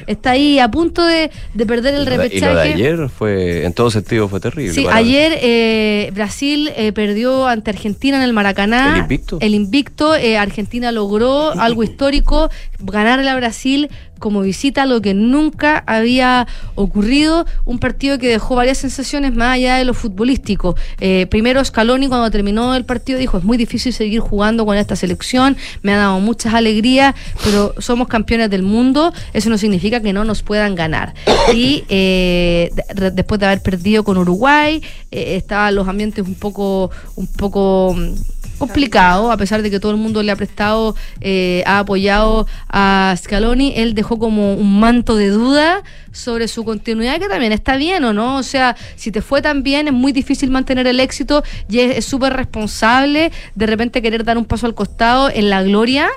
[0.07, 2.53] Está ahí a punto de, de perder el Y de- y repechaje.
[2.53, 4.73] lo de ayer fue, en todo sentido, fue terrible.
[4.75, 8.95] Sí, ayer eh, Brasil eh, perdió ante Argentina en el Maracaná.
[8.95, 9.39] ¿El invicto?
[9.41, 13.89] El invicto, eh, Argentina logró algo histórico, ganarle a Brasil
[14.19, 17.47] como visita, lo que nunca había ocurrido.
[17.65, 20.77] Un partido que dejó varias sensaciones más allá de lo futbolístico.
[21.01, 24.97] Eh, primero Scaloni cuando terminó el partido dijo, es muy difícil seguir jugando con esta
[24.97, 27.15] selección, me ha dado muchas alegrías,
[27.45, 31.15] pero somos campeones del mundo, eso no significa que no nos puedan ganar.
[31.55, 36.91] Y eh, de- después de haber perdido con Uruguay, eh, estaban los ambientes un poco,
[37.17, 38.13] un poco mm,
[38.59, 43.15] complicado, a pesar de que todo el mundo le ha prestado, eh, ha apoyado a
[43.17, 45.83] Scaloni, él dejó como un manto de duda
[46.13, 49.63] sobre su continuidad, que también está bien o no, o sea, si te fue tan
[49.63, 54.25] bien es muy difícil mantener el éxito y es es súper responsable de repente querer
[54.25, 56.09] dar un paso al costado en la gloria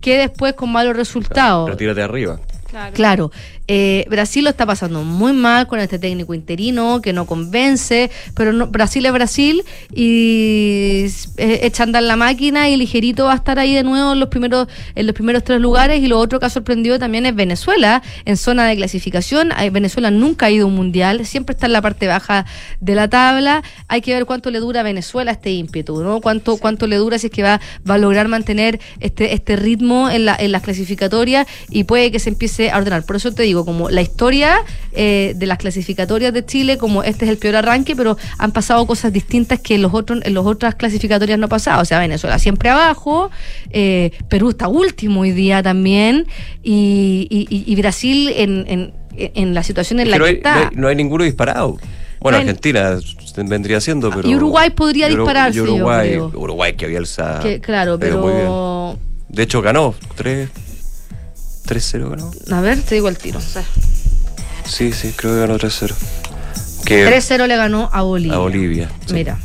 [0.00, 1.68] que después con malos resultados.
[1.68, 2.38] Retírate arriba.
[2.92, 3.30] Claro.
[3.70, 8.54] Eh, Brasil lo está pasando muy mal con este técnico interino que no convence, pero
[8.54, 9.62] no, Brasil es Brasil
[9.94, 11.04] y
[11.36, 14.30] eh, echa andar la máquina y ligerito va a estar ahí de nuevo en los
[14.30, 18.02] primeros en los primeros tres lugares y lo otro que ha sorprendido también es Venezuela
[18.24, 19.50] en zona de clasificación.
[19.70, 22.46] Venezuela nunca ha ido a un mundial, siempre está en la parte baja
[22.80, 23.62] de la tabla.
[23.88, 26.22] Hay que ver cuánto le dura a Venezuela este ímpetu, ¿no?
[26.22, 30.08] Cuánto cuánto le dura si es que va, va a lograr mantener este este ritmo
[30.08, 33.04] en, la, en las clasificatorias y puede que se empiece a ordenar.
[33.04, 34.58] Por eso te digo, como la historia
[34.92, 38.86] eh, de las clasificatorias de Chile, como este es el peor arranque, pero han pasado
[38.86, 41.82] cosas distintas que en los otros en las otras clasificatorias no ha pasado.
[41.82, 43.30] O sea, Venezuela siempre abajo,
[43.70, 46.26] eh, Perú está último hoy día también
[46.62, 50.36] y, y- y Brasil en, en, en la situación en la Que no, que hay,
[50.36, 50.54] está.
[50.54, 51.78] no hay- no hay ninguno disparado.
[52.20, 52.98] Bueno, Argentina
[53.44, 54.28] vendría siendo, pero.
[54.28, 56.18] Y Uruguay podría Uru- dispararse, Uruguay.
[56.18, 57.38] Uruguay que Bielsa.
[57.40, 58.16] que, claro, muy bien.
[58.16, 58.98] pero
[59.28, 59.94] De hecho, ganó.
[60.16, 60.48] 3
[61.68, 62.30] 3-0 ganó.
[62.50, 63.40] a ver, te digo el tiro.
[64.64, 65.94] Sí, sí, creo que ganó 3-0.
[66.84, 68.36] Que 3-0 le ganó a Bolivia.
[68.36, 68.90] a Bolivia.
[69.06, 69.14] sí.
[69.14, 69.38] Mira.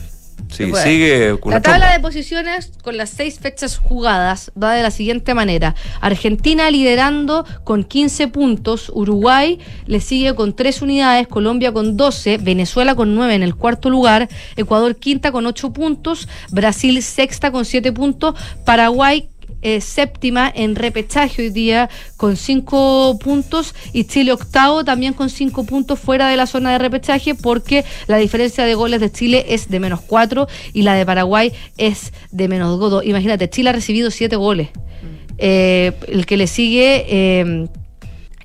[0.55, 4.91] Sí, sigue con La tabla de posiciones con las seis fechas jugadas va de la
[4.91, 5.73] siguiente manera.
[5.99, 12.93] Argentina liderando con 15 puntos, Uruguay le sigue con 3 unidades, Colombia con 12, Venezuela
[12.93, 17.91] con 9 en el cuarto lugar, Ecuador quinta con 8 puntos, Brasil sexta con 7
[17.91, 19.29] puntos, Paraguay
[19.63, 25.63] eh, séptima en repechaje hoy día con 5 puntos y Chile octavo también con 5
[25.65, 29.69] puntos fuera de la zona de repechaje porque la diferencia de goles de Chile es
[29.69, 33.05] de menos 4 y la de Paraguay es de menos 2.
[33.05, 34.69] Imagínate, Chile ha recibido 7 goles.
[35.37, 37.05] Eh, el que le sigue...
[37.07, 37.67] eh,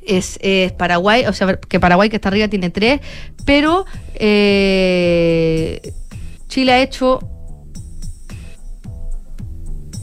[0.09, 2.99] es, es Paraguay, o sea, que Paraguay que está arriba tiene 3,
[3.45, 5.93] pero eh,
[6.49, 7.21] Chile ha hecho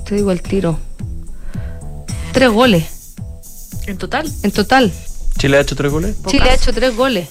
[0.06, 0.78] te digo el tiro.
[2.36, 3.16] Tres goles.
[3.88, 4.30] ¿En total?
[4.44, 4.92] En total.
[5.38, 6.16] ¿Chile ha hecho 3 goles?
[6.28, 7.30] Chile ha hecho tres goles.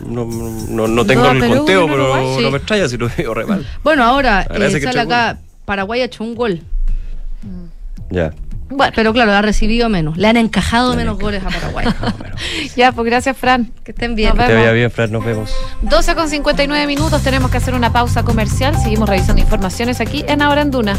[0.00, 2.42] No, no, no tengo No, el Perú conteo, pero Uruguay, sí.
[2.42, 3.66] no me extraña si lo veo re mal.
[3.82, 6.60] Bueno, ahora eh, sale acá, Paraguay ha hecho un gol.
[8.10, 8.34] Ya.
[8.68, 10.18] Bueno, pero claro, ha recibido menos.
[10.18, 11.86] Le han encajado menos goles a Paraguay.
[12.76, 13.72] Ya, pues gracias, Fran.
[13.84, 14.30] Que estén bien.
[14.30, 14.64] Nos Que te vemos.
[14.64, 15.50] vaya bien, Fran, nos vemos.
[15.80, 18.76] 12 con 59 minutos, tenemos que hacer una pausa comercial.
[18.82, 20.98] Seguimos revisando informaciones aquí en Ahora en Duna.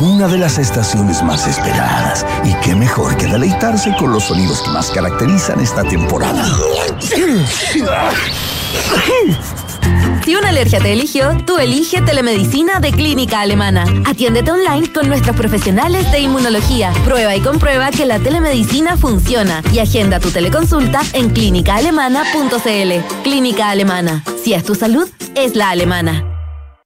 [0.00, 2.24] Una de las estaciones más esperadas.
[2.42, 6.42] Y qué mejor que deleitarse con los sonidos que más caracterizan esta temporada.
[10.24, 13.84] Si una alergia te eligió, tú elige telemedicina de Clínica Alemana.
[14.06, 16.92] Atiéndete online con nuestros profesionales de inmunología.
[17.04, 23.22] Prueba y comprueba que la telemedicina funciona y agenda tu teleconsulta en clínicaalemana.cl.
[23.22, 24.24] Clínica Alemana.
[24.42, 26.29] Si es tu salud, es la alemana.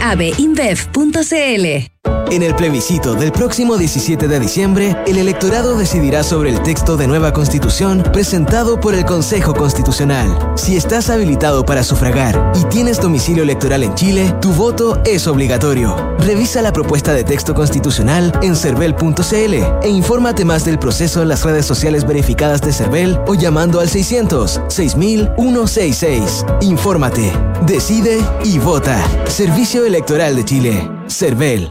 [0.00, 1.93] abinbev.cl.
[2.34, 7.06] En el plebiscito del próximo 17 de diciembre, el electorado decidirá sobre el texto de
[7.06, 10.36] nueva constitución presentado por el Consejo Constitucional.
[10.56, 15.94] Si estás habilitado para sufragar y tienes domicilio electoral en Chile, tu voto es obligatorio.
[16.18, 21.44] Revisa la propuesta de texto constitucional en cervel.cl e infórmate más del proceso en las
[21.44, 26.46] redes sociales verificadas de Cervel o llamando al 600 6166.
[26.62, 27.32] Infórmate,
[27.64, 29.00] decide y vota.
[29.28, 30.90] Servicio Electoral de Chile.
[31.06, 31.70] Cervel.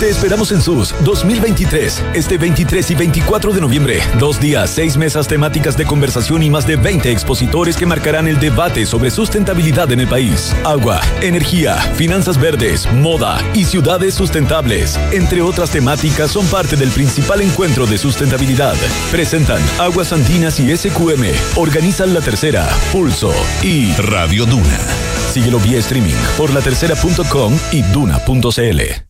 [0.00, 4.00] Te esperamos en SUS 2023, este 23 y 24 de noviembre.
[4.18, 8.40] Dos días, seis mesas temáticas de conversación y más de 20 expositores que marcarán el
[8.40, 10.56] debate sobre sustentabilidad en el país.
[10.64, 17.42] Agua, energía, finanzas verdes, moda y ciudades sustentables, entre otras temáticas, son parte del principal
[17.42, 18.76] encuentro de sustentabilidad.
[19.10, 21.26] Presentan Aguas Andinas y SQM,
[21.56, 24.78] organizan La Tercera, Pulso y Radio Duna.
[25.30, 29.09] Síguelo vía streaming por latercera.com y duna.cl.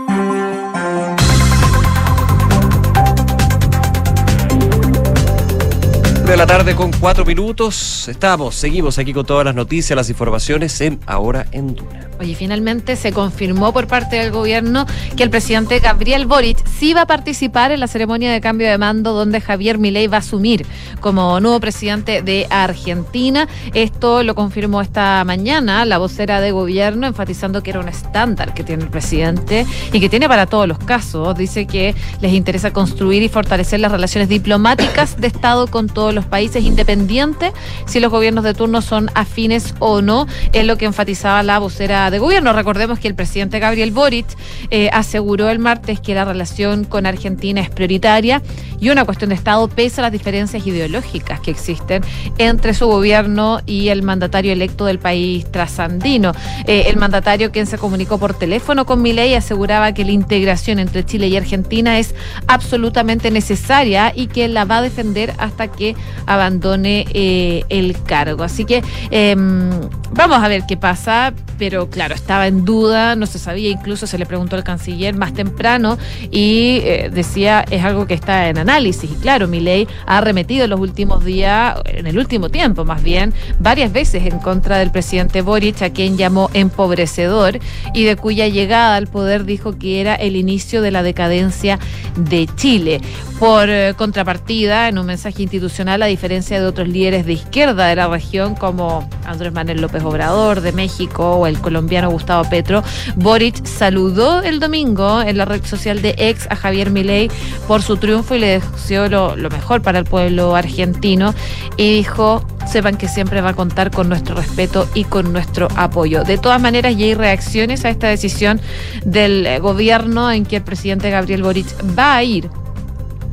[6.31, 8.07] De la tarde con cuatro minutos.
[8.07, 12.07] Estamos, seguimos aquí con todas las noticias, las informaciones en Ahora en Duna.
[12.21, 14.85] Oye, finalmente se confirmó por parte del gobierno
[15.17, 18.77] que el presidente Gabriel Boric sí va a participar en la ceremonia de cambio de
[18.77, 20.65] mando donde Javier Milei va a asumir
[20.99, 23.47] como nuevo presidente de Argentina.
[23.73, 28.63] Esto lo confirmó esta mañana la vocera de gobierno, enfatizando que era un estándar que
[28.63, 31.35] tiene el presidente y que tiene para todos los casos.
[31.35, 36.20] Dice que les interesa construir y fortalecer las relaciones diplomáticas de Estado con todos los
[36.25, 37.53] países independientes,
[37.85, 42.11] si los gobiernos de turno son afines o no, es lo que enfatizaba la vocera
[42.11, 42.53] de gobierno.
[42.53, 44.27] Recordemos que el presidente Gabriel Boric
[44.69, 48.41] eh, aseguró el martes que la relación con Argentina es prioritaria
[48.79, 52.03] y una cuestión de Estado pese a las diferencias ideológicas que existen
[52.37, 56.33] entre su gobierno y el mandatario electo del país trasandino.
[56.67, 61.05] Eh, el mandatario quien se comunicó por teléfono con Milei aseguraba que la integración entre
[61.05, 62.15] Chile y Argentina es
[62.47, 65.95] absolutamente necesaria y que la va a defender hasta que
[66.25, 68.43] abandone eh, el cargo.
[68.43, 69.69] Así que em,
[70.11, 74.17] vamos a ver qué pasa, pero claro, estaba en duda, no se sabía, incluso se
[74.17, 75.97] le preguntó al canciller más temprano
[76.31, 79.11] y eh, decía es algo que está en análisis.
[79.11, 83.03] Y claro, mi ley ha arremetido en los últimos días, en el último tiempo más
[83.03, 87.59] bien, varias veces en contra del presidente Boric, a quien llamó empobrecedor
[87.93, 91.79] y de cuya llegada al poder dijo que era el inicio de la decadencia
[92.15, 93.01] de Chile.
[93.39, 97.95] Por eh, contrapartida, en un mensaje institucional, a diferencia de otros líderes de izquierda de
[97.95, 102.83] la región como Andrés Manuel López Obrador de México o el colombiano Gustavo Petro,
[103.15, 107.29] Boric saludó el domingo en la red social de ex a Javier Milei
[107.67, 111.33] por su triunfo y le deseó lo, lo mejor para el pueblo argentino
[111.77, 116.23] y dijo sepan que siempre va a contar con nuestro respeto y con nuestro apoyo.
[116.23, 118.61] De todas maneras, ya hay reacciones a esta decisión
[119.05, 122.49] del eh, gobierno en que el presidente Gabriel Boric va a ir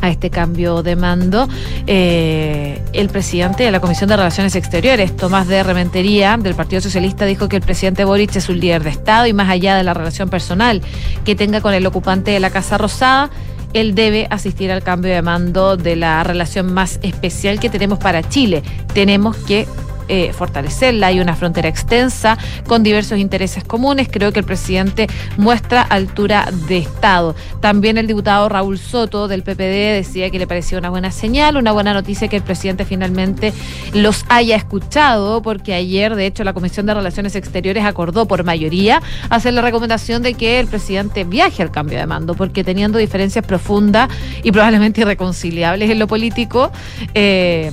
[0.00, 1.48] a este cambio de mando.
[1.86, 7.24] Eh, el presidente de la Comisión de Relaciones Exteriores, Tomás de Rementería, del Partido Socialista,
[7.24, 9.94] dijo que el presidente Boric es un líder de Estado y más allá de la
[9.94, 10.82] relación personal
[11.24, 13.30] que tenga con el ocupante de la Casa Rosada,
[13.74, 18.26] él debe asistir al cambio de mando de la relación más especial que tenemos para
[18.26, 18.62] Chile.
[18.94, 19.66] Tenemos que
[20.08, 21.08] eh, fortalecerla.
[21.08, 24.08] Hay una frontera extensa con diversos intereses comunes.
[24.10, 25.06] Creo que el presidente
[25.36, 27.34] muestra altura de Estado.
[27.60, 31.72] También el diputado Raúl Soto del PPD decía que le parecía una buena señal, una
[31.72, 33.52] buena noticia que el presidente finalmente
[33.92, 39.02] los haya escuchado, porque ayer, de hecho, la Comisión de Relaciones Exteriores acordó por mayoría
[39.30, 43.44] hacer la recomendación de que el presidente viaje al cambio de mando, porque teniendo diferencias
[43.44, 44.08] profundas
[44.42, 46.70] y probablemente irreconciliables en lo político,
[47.14, 47.70] eh,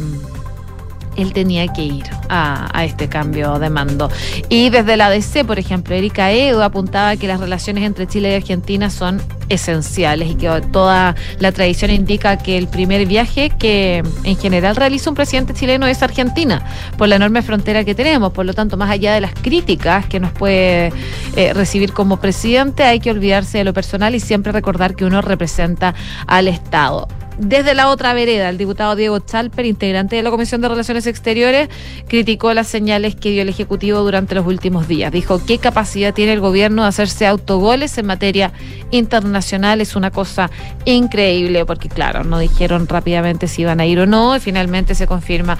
[1.16, 4.09] él tenía que ir a, a, este cambio de mando.
[4.49, 8.36] Y desde la DC, por ejemplo, Erika Edo apuntaba que las relaciones entre Chile y
[8.36, 14.38] Argentina son esenciales y que toda la tradición indica que el primer viaje que en
[14.38, 16.63] general realiza un presidente chileno es Argentina,
[16.97, 18.32] por la enorme frontera que tenemos.
[18.34, 20.91] Por lo tanto, más allá de las críticas que nos puede
[21.36, 25.22] eh, recibir como presidente, hay que olvidarse de lo personal y siempre recordar que uno
[25.22, 25.93] representa
[26.28, 27.07] al Estado.
[27.38, 31.69] Desde la otra vereda, el diputado Diego Chalper, integrante de la Comisión de Relaciones Exteriores,
[32.07, 35.11] criticó las señales que dio el Ejecutivo durante los últimos días.
[35.11, 38.53] Dijo, ¿qué capacidad tiene el gobierno de hacerse autogoles en materia
[38.91, 39.81] internacional?
[39.81, 40.49] Es una cosa
[40.86, 45.07] increíble, porque claro, no dijeron rápidamente si iban a ir o no, y finalmente se
[45.07, 45.57] confirma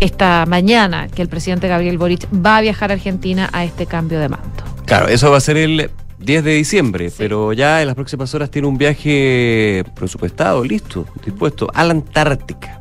[0.00, 4.20] esta mañana que el presidente Gabriel Boric va a viajar a Argentina a este cambio
[4.20, 4.64] de mando.
[4.84, 8.50] Claro, eso va a ser el 10 de diciembre, pero ya en las próximas horas
[8.50, 12.80] tiene un viaje presupuestado, listo, dispuesto, a la Antártica.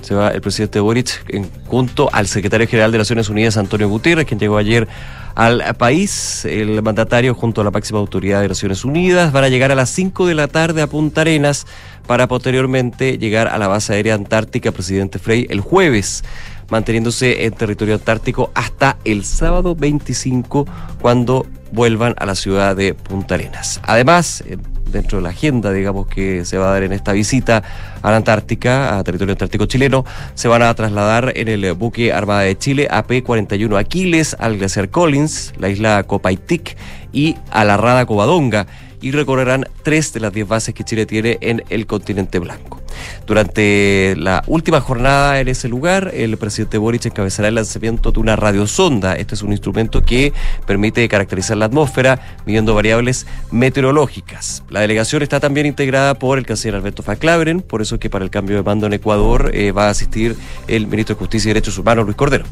[0.00, 4.26] Se va el presidente Boric en, junto al secretario general de Naciones Unidas, Antonio Gutiérrez,
[4.26, 4.88] quien llegó ayer
[5.34, 6.44] al país.
[6.44, 9.90] El mandatario, junto a la máxima autoridad de Naciones Unidas, van a llegar a las
[9.90, 11.66] 5 de la tarde a Punta Arenas
[12.06, 16.24] para posteriormente llegar a la base aérea antártica Presidente Frey el jueves
[16.72, 20.66] manteniéndose en territorio antártico hasta el sábado 25,
[21.02, 23.78] cuando vuelvan a la ciudad de Punta Arenas.
[23.82, 24.56] Además, eh,
[24.90, 27.62] dentro de la agenda, digamos, que se va a dar en esta visita
[28.00, 32.40] a la Antártica, a territorio antártico chileno, se van a trasladar en el buque Armada
[32.40, 36.78] de Chile AP-41 Aquiles al glaciar Collins, la isla Copaitic
[37.12, 38.66] y a la Rada Covadonga
[39.02, 42.80] y recorrerán tres de las diez bases que Chile tiene en el continente blanco.
[43.26, 48.36] Durante la última jornada en ese lugar, el presidente Boric encabezará el lanzamiento de una
[48.36, 49.14] radiosonda.
[49.14, 50.32] Este es un instrumento que
[50.66, 54.62] permite caracterizar la atmósfera midiendo variables meteorológicas.
[54.70, 58.30] La delegación está también integrada por el canciller Alberto Faclaveren, por eso que para el
[58.30, 60.36] cambio de mando en Ecuador eh, va a asistir
[60.68, 62.44] el ministro de Justicia y Derechos Humanos, Luis Cordero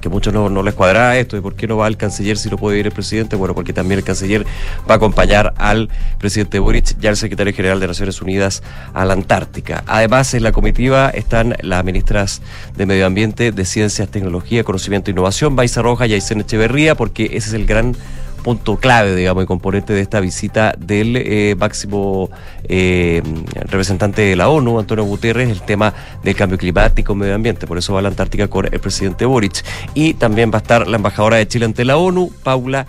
[0.00, 2.50] que muchos no, no les cuadra esto, de por qué no va el canciller si
[2.50, 4.46] no puede ir el presidente, bueno, porque también el canciller
[4.88, 8.62] va a acompañar al presidente Boric y al secretario general de Naciones Unidas
[8.94, 9.84] a la Antártica.
[9.86, 12.42] Además, en la comitiva están las ministras
[12.76, 17.24] de Medio Ambiente, de Ciencias, Tecnología, Conocimiento e Innovación, Baiza Roja y Aysén Echeverría, porque
[17.26, 17.94] ese es el gran
[18.40, 22.30] punto clave, digamos, y componente de esta visita del eh, máximo
[22.64, 23.22] eh,
[23.54, 27.66] representante de la ONU, Antonio Guterres, el tema del cambio climático, medio ambiente.
[27.66, 29.64] Por eso va a la Antártica con el presidente Boric.
[29.94, 32.86] Y también va a estar la embajadora de Chile ante la ONU, Paula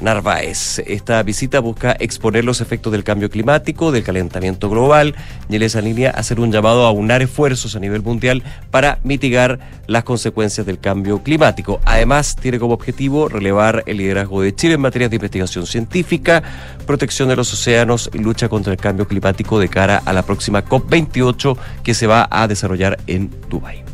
[0.00, 0.80] Narváez.
[0.86, 5.14] Esta visita busca exponer los efectos del cambio climático, del calentamiento global
[5.48, 9.58] y en esa línea hacer un llamado a unar esfuerzos a nivel mundial para mitigar
[9.86, 11.80] las consecuencias del cambio climático.
[11.84, 16.42] Además, tiene como objetivo relevar el liderazgo de Chile en materias de investigación científica,
[16.86, 20.64] protección de los océanos y lucha contra el cambio climático de cara a la próxima
[20.64, 23.87] COP28 que se va a desarrollar en Dubái.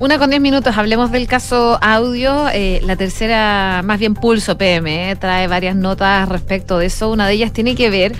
[0.00, 2.48] Una con diez minutos, hablemos del caso audio.
[2.54, 7.10] Eh, la tercera, más bien Pulso PM, eh, trae varias notas respecto de eso.
[7.10, 8.14] Una de ellas tiene que ver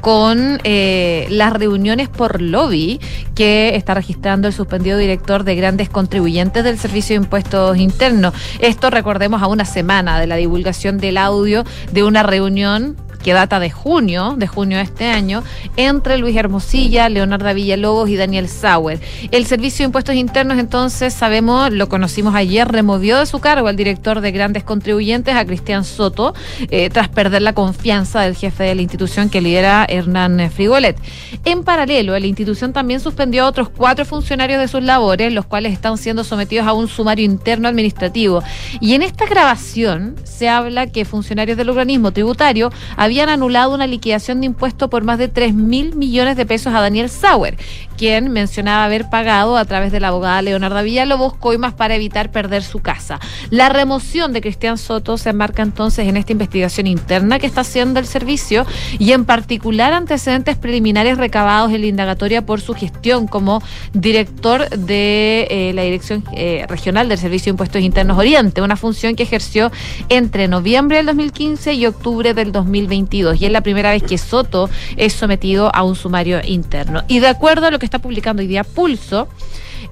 [0.00, 3.00] con eh, las reuniones por lobby
[3.34, 8.32] que está registrando el suspendido director de grandes contribuyentes del Servicio de Impuestos Internos.
[8.60, 13.60] Esto recordemos a una semana de la divulgación del audio de una reunión que data
[13.60, 15.42] de junio, de junio de este año,
[15.76, 19.00] entre Luis Hermosilla, Leonardo Villalobos y Daniel Sauer.
[19.30, 23.76] El Servicio de Impuestos Internos, entonces, sabemos, lo conocimos ayer, removió de su cargo al
[23.76, 26.34] director de grandes contribuyentes, a Cristian Soto,
[26.70, 30.96] eh, tras perder la confianza del jefe de la institución que lidera Hernán Frigolet.
[31.44, 35.72] En paralelo, la institución también suspendió a otros cuatro funcionarios de sus labores, los cuales
[35.72, 38.42] están siendo sometidos a un sumario interno administrativo.
[38.80, 43.86] Y en esta grabación se habla que funcionarios del organismo tributario habían habían anulado una
[43.86, 47.56] liquidación de impuestos por más de 3 mil millones de pesos a Daniel Sauer,
[47.96, 52.62] quien mencionaba haber pagado a través de la abogada Leonardo Villalobos coimas para evitar perder
[52.62, 53.18] su casa.
[53.48, 58.00] La remoción de Cristian Soto se enmarca entonces en esta investigación interna que está haciendo
[58.00, 58.66] el servicio
[58.98, 63.62] y en particular antecedentes preliminares recabados en la indagatoria por su gestión como
[63.94, 69.16] director de eh, la Dirección eh, Regional del Servicio de Impuestos Internos Oriente, una función
[69.16, 69.72] que ejerció
[70.10, 72.52] entre noviembre del 2015 y octubre del
[72.96, 77.02] 2021 y es la primera vez que Soto es sometido a un sumario interno.
[77.08, 79.28] Y de acuerdo a lo que está publicando hoy día Pulso,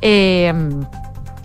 [0.01, 0.53] eh,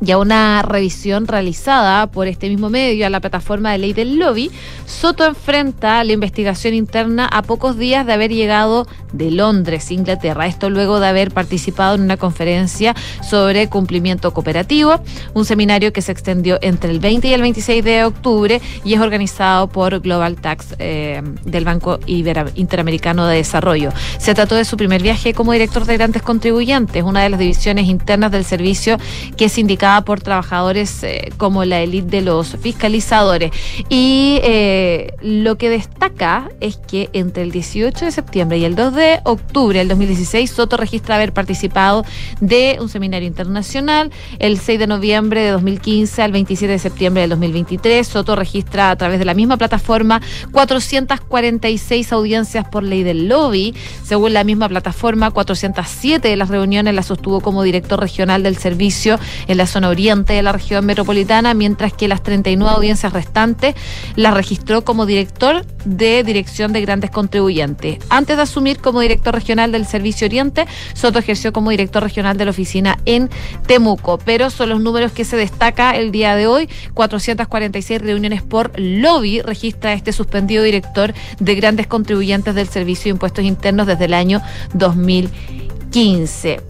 [0.02, 4.18] y a una revisión realizada por este mismo medio a la plataforma de ley del
[4.18, 4.52] lobby,
[4.86, 10.48] Soto enfrenta la investigación interna a pocos días de haber llegado de Londres, Inglaterra.
[10.48, 12.96] Esto luego de haber participado en una conferencia
[13.28, 15.00] sobre cumplimiento cooperativo,
[15.34, 19.02] un seminario que se extendió entre el 20 y el 26 de octubre y es
[19.02, 23.92] organizado por Global Tax eh, del Banco Interamericano de Desarrollo.
[24.18, 27.88] Se trató de su primer viaje como director de grandes contribuyentes, una de las divisiones
[27.88, 28.98] internas del servicio
[29.36, 33.52] que es indicado por trabajadores eh, como la élite de los fiscalizadores.
[33.90, 38.94] Y eh, lo que destaca es que entre el 18 de septiembre y el 2
[38.94, 42.06] de octubre del 2016, Soto registra haber participado
[42.40, 44.12] de un seminario internacional.
[44.38, 48.96] El 6 de noviembre de 2015 al 27 de septiembre del 2023, Soto registra a
[48.96, 50.22] través de la misma plataforma
[50.52, 53.74] 446 audiencias por ley del lobby.
[54.04, 59.20] Según la misma plataforma, 407 de las reuniones las sostuvo como director regional del servicio
[59.48, 63.76] en la zona oriente de la región metropolitana, mientras que las 39 audiencias restantes
[64.16, 68.00] las registró como director de Dirección de Grandes Contribuyentes.
[68.10, 72.46] Antes de asumir como director regional del Servicio Oriente, Soto ejerció como director regional de
[72.46, 73.30] la oficina en
[73.68, 76.70] Temuco, pero son los números que se destaca el día de hoy.
[76.94, 83.46] 446 reuniones por lobby registra este suspendido director de Grandes Contribuyentes del Servicio de Impuestos
[83.46, 84.42] Internos desde el año
[84.74, 85.69] 2015.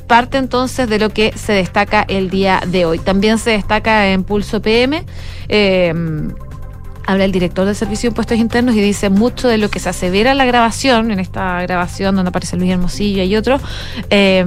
[0.07, 2.99] Parte entonces de lo que se destaca el día de hoy.
[2.99, 5.05] También se destaca en Pulso PM.
[5.49, 5.93] Eh,
[7.05, 9.89] habla el director del Servicio de Impuestos Internos y dice mucho de lo que se
[9.89, 13.61] asevera en la grabación, en esta grabación donde aparece Luis Hermosillo y otros,
[14.11, 14.45] eh,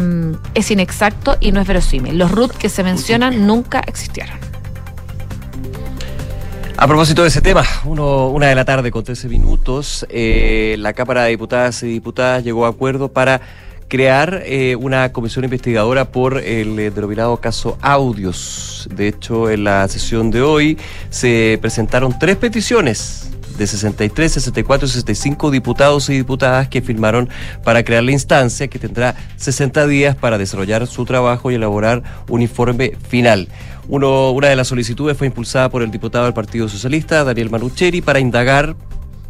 [0.54, 2.16] es inexacto y no es verosímil.
[2.16, 4.36] Los RUT que se mencionan nunca existieron.
[6.76, 10.92] A propósito de ese tema, uno, una de la tarde con 13 minutos, eh, la
[10.92, 13.40] Cámara de Diputadas y Diputadas llegó a acuerdo para
[13.92, 18.88] crear eh, una comisión investigadora por el eh, denominado caso Audios.
[18.90, 20.78] De hecho, en la sesión de hoy
[21.10, 27.28] se presentaron tres peticiones de 63, 64 y 65 diputados y diputadas que firmaron
[27.64, 32.40] para crear la instancia que tendrá 60 días para desarrollar su trabajo y elaborar un
[32.40, 33.48] informe final.
[33.88, 38.00] Uno, una de las solicitudes fue impulsada por el diputado del Partido Socialista, Daniel Manucheri,
[38.00, 38.74] para indagar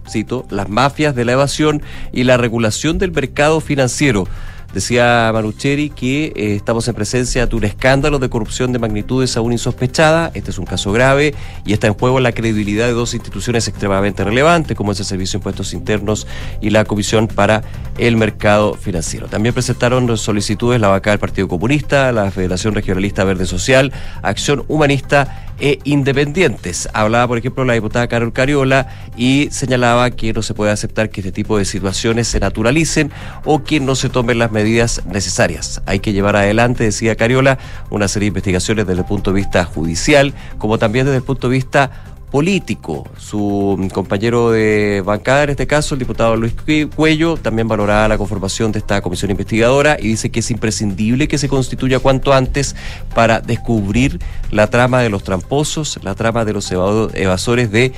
[0.09, 1.83] cito, las mafias de la evasión
[2.13, 4.27] y la regulación del mercado financiero.
[4.73, 9.53] Decía Manucheri que eh, estamos en presencia de un escándalo de corrupción de magnitudes aún
[9.53, 10.31] insospechada.
[10.33, 11.35] Este es un caso grave
[11.67, 15.39] y está en juego la credibilidad de dos instituciones extremadamente relevantes, como es el Servicio
[15.39, 16.27] de Impuestos Internos
[16.61, 17.63] y la Comisión para
[17.99, 19.27] el Mercado Financiero.
[19.29, 23.93] También presentaron solicitudes la vaca del Partido Comunista, la Federación Regionalista Verde Social,
[24.23, 26.89] Acción Humanista e independientes.
[26.93, 31.21] Hablaba, por ejemplo, la diputada Carol Cariola y señalaba que no se puede aceptar que
[31.21, 33.13] este tipo de situaciones se naturalicen
[33.45, 35.81] o que no se tomen las medidas necesarias.
[35.87, 37.59] Hay que llevar adelante, decía Cariola,
[37.91, 41.49] una serie de investigaciones desde el punto de vista judicial, como también desde el punto
[41.49, 43.07] de vista político.
[43.19, 46.55] Su compañero de bancada, en este caso, el diputado Luis
[46.97, 51.37] Cuello, también valoraba la conformación de esta comisión investigadora y dice que es imprescindible que
[51.37, 52.75] se constituya cuanto antes
[53.15, 54.19] para descubrir
[54.51, 57.93] la trama de los tramposos, la trama de los evasores de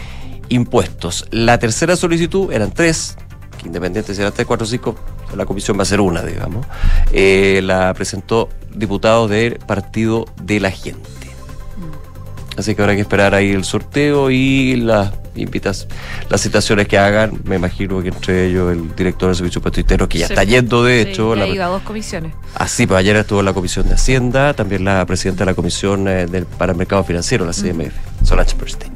[0.48, 1.26] impuestos.
[1.30, 3.16] La tercera solicitud eran tres,
[3.56, 4.96] que independiente si eran tres, cuatro, cinco,
[5.36, 6.66] la comisión va a ser una, digamos.
[7.12, 11.13] Eh, la presentó diputado del Partido de la Gente.
[12.56, 15.88] Así que habrá que esperar ahí el sorteo y las invitas,
[16.28, 17.40] las citaciones que hagan.
[17.44, 21.00] Me imagino que entre ellos el director del Servicio Impuesto que ya está yendo, de
[21.00, 21.34] hecho.
[21.34, 22.32] La, a dos comisiones.
[22.54, 26.26] Así, pues ayer estuvo la Comisión de Hacienda, también la presidenta de la Comisión eh,
[26.26, 28.92] del, para el Mercado Financiero, la CMF, Solange Bernstein.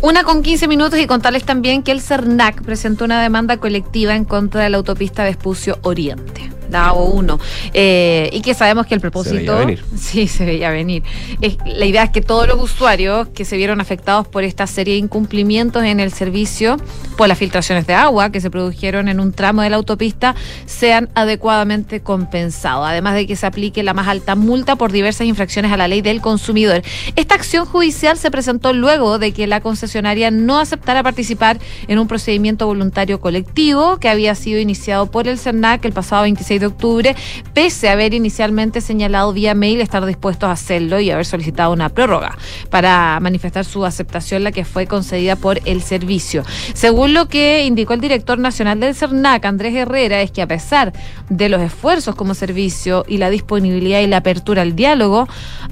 [0.00, 4.24] Una con 15 minutos y contarles también que el CERNAC presentó una demanda colectiva en
[4.24, 7.38] contra de la autopista Vespucio Oriente la O1,
[7.74, 9.36] eh, y que sabemos que el propósito...
[9.36, 9.84] Se veía venir.
[10.02, 11.02] Sí, se veía venir.
[11.40, 14.94] Es, la idea es que todos los usuarios que se vieron afectados por esta serie
[14.94, 16.76] de incumplimientos en el servicio,
[17.16, 20.34] por las filtraciones de agua que se produjeron en un tramo de la autopista,
[20.66, 25.72] sean adecuadamente compensados, además de que se aplique la más alta multa por diversas infracciones
[25.72, 26.82] a la ley del consumidor.
[27.16, 31.58] Esta acción judicial se presentó luego de que la concesionaria no aceptara participar
[31.88, 36.60] en un procedimiento voluntario colectivo que había sido iniciado por el CERNAC el pasado 26
[36.60, 37.14] de octubre,
[37.54, 41.88] pese a haber inicialmente señalado vía mail estar dispuestos a hacerlo y haber solicitado una
[41.88, 42.36] prórroga
[42.70, 46.44] para manifestar su aceptación, la que fue concedida por el servicio.
[46.74, 50.92] Según lo que indicó el director nacional del CERNAC, Andrés Herrera, es que a pesar
[51.28, 55.28] de los esfuerzos como servicio y la disponibilidad y la apertura al diálogo,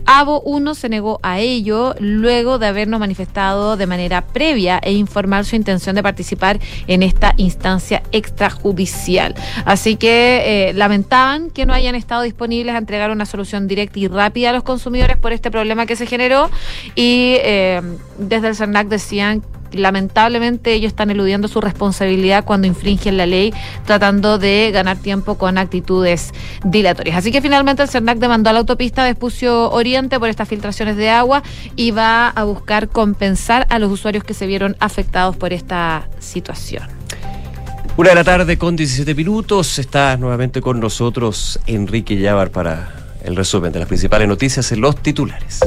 [0.06, 5.44] ABO 1 se negó a ello luego de habernos manifestado de manera previa e informar
[5.44, 9.34] su intención de participar en esta instancia extrajudicial.
[9.64, 14.08] Así que eh, lamentaban que no hayan estado disponibles a entregar una solución directa y
[14.08, 16.50] rápida a los consumidores por este problema que se generó
[16.94, 17.80] y eh,
[18.18, 23.52] desde el CERNAC decían lamentablemente ellos están eludiendo su responsabilidad cuando infringen la ley,
[23.84, 26.32] tratando de ganar tiempo con actitudes
[26.64, 27.16] dilatorias.
[27.16, 30.96] Así que finalmente el CERNAC demandó a la autopista de Espucio Oriente por estas filtraciones
[30.96, 31.42] de agua
[31.76, 36.84] y va a buscar compensar a los usuarios que se vieron afectados por esta situación.
[37.96, 39.78] Una de la tarde con 17 minutos.
[39.78, 42.94] Está nuevamente con nosotros Enrique Llávar para
[43.24, 45.60] el resumen de las principales noticias en los titulares.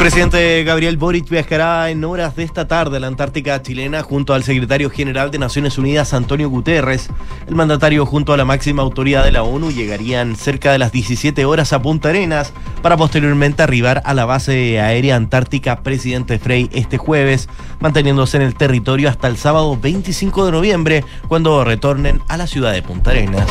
[0.00, 4.42] Presidente Gabriel Boric viajará en horas de esta tarde a la Antártica chilena junto al
[4.42, 7.10] secretario general de Naciones Unidas, Antonio Guterres.
[7.46, 11.44] El mandatario junto a la máxima autoridad de la ONU llegarían cerca de las 17
[11.44, 16.96] horas a Punta Arenas para posteriormente arribar a la base aérea antártica Presidente Frey este
[16.96, 22.46] jueves, manteniéndose en el territorio hasta el sábado 25 de noviembre, cuando retornen a la
[22.46, 23.46] ciudad de Punta Arenas.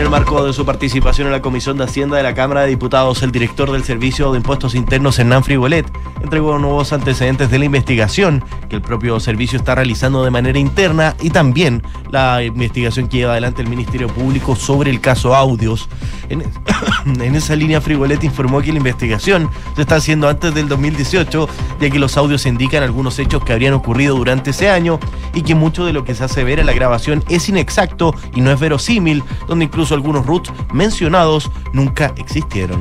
[0.00, 2.68] En el marco de su participación en la Comisión de Hacienda de la Cámara de
[2.68, 5.86] Diputados, el director del Servicio de Impuestos Internos, Hernán Frigolet,
[6.22, 11.14] entregó nuevos antecedentes de la investigación que el propio servicio está realizando de manera interna
[11.20, 15.86] y también la investigación que lleva adelante el Ministerio Público sobre el caso Audios.
[16.30, 16.44] En,
[17.20, 21.46] en esa línea, Frigolet informó que la investigación se está haciendo antes del 2018,
[21.78, 24.98] ya que los audios indican algunos hechos que habrían ocurrido durante ese año
[25.34, 28.40] y que mucho de lo que se hace ver en la grabación es inexacto y
[28.40, 32.80] no es verosímil, donde incluso algunos roots mencionados nunca existieron.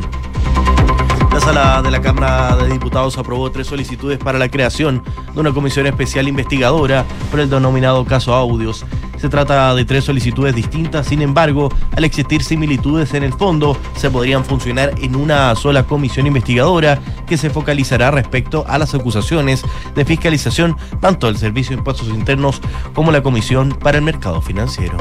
[1.32, 5.04] La sala de la Cámara de Diputados aprobó tres solicitudes para la creación
[5.34, 8.84] de una comisión especial investigadora por el denominado caso Audios.
[9.18, 14.10] Se trata de tres solicitudes distintas, sin embargo, al existir similitudes en el fondo, se
[14.10, 19.62] podrían funcionar en una sola comisión investigadora que se focalizará respecto a las acusaciones
[19.94, 22.60] de fiscalización tanto del Servicio de Impuestos Internos
[22.94, 24.98] como la Comisión para el Mercado Financiero.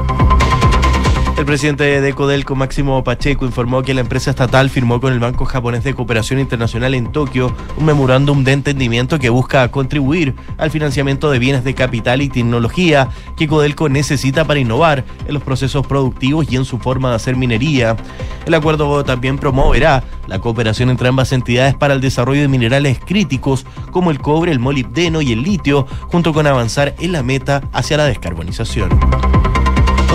[1.38, 5.44] El presidente de Codelco, Máximo Pacheco, informó que la empresa estatal firmó con el Banco
[5.44, 11.30] Japonés de Cooperación Internacional en Tokio un memorándum de entendimiento que busca contribuir al financiamiento
[11.30, 16.50] de bienes de capital y tecnología que Codelco necesita para innovar en los procesos productivos
[16.50, 17.96] y en su forma de hacer minería.
[18.44, 23.64] El acuerdo también promoverá la cooperación entre ambas entidades para el desarrollo de minerales críticos
[23.92, 27.96] como el cobre, el molibdeno y el litio, junto con avanzar en la meta hacia
[27.96, 28.90] la descarbonización.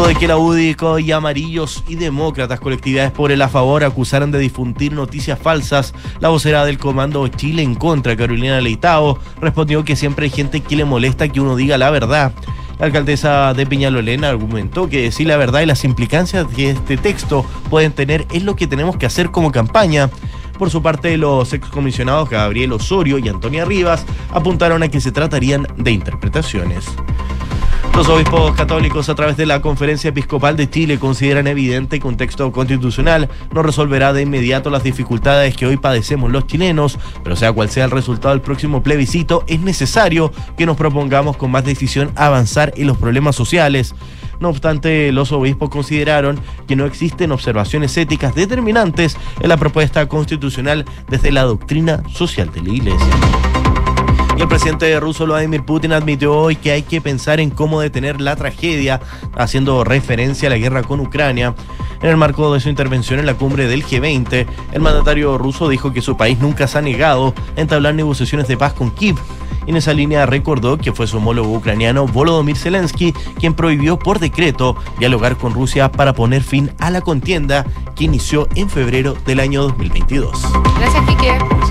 [0.08, 4.40] De que la UDICO y amarillos y demócratas, colectividades por el a favor, acusaron de
[4.40, 5.94] difundir noticias falsas.
[6.20, 10.76] La vocera del Comando Chile en contra, Carolina Leitao, respondió que siempre hay gente que
[10.76, 12.34] le molesta que uno diga la verdad.
[12.80, 17.46] La alcaldesa de Peñalolena argumentó que decir la verdad y las implicancias que este texto
[17.70, 20.10] pueden tener es lo que tenemos que hacer como campaña.
[20.58, 25.68] Por su parte, los excomisionados Gabriel Osorio y Antonia Rivas apuntaron a que se tratarían
[25.78, 26.86] de interpretaciones.
[27.96, 32.18] Los obispos católicos a través de la Conferencia Episcopal de Chile consideran evidente que un
[32.18, 37.54] texto constitucional no resolverá de inmediato las dificultades que hoy padecemos los chilenos, pero sea
[37.54, 42.12] cual sea el resultado del próximo plebiscito, es necesario que nos propongamos con más decisión
[42.16, 43.94] avanzar en los problemas sociales.
[44.40, 50.86] No obstante, los obispos consideraron que no existen observaciones éticas determinantes en la propuesta constitucional
[51.10, 53.73] desde la doctrina social de la Iglesia.
[54.44, 58.36] El presidente ruso Vladimir Putin admitió hoy que hay que pensar en cómo detener la
[58.36, 59.00] tragedia,
[59.38, 61.56] haciendo referencia a la guerra con Ucrania.
[62.02, 65.94] En el marco de su intervención en la cumbre del G20, el mandatario ruso dijo
[65.94, 69.16] que su país nunca se ha negado a entablar negociaciones de paz con Kiev.
[69.66, 74.76] En esa línea recordó que fue su homólogo ucraniano Volodymyr Zelensky quien prohibió por decreto
[75.00, 77.66] dialogar con Rusia para poner fin a la contienda
[77.96, 80.38] que inició en febrero del año 2022.
[80.80, 81.63] Gracias, Quique.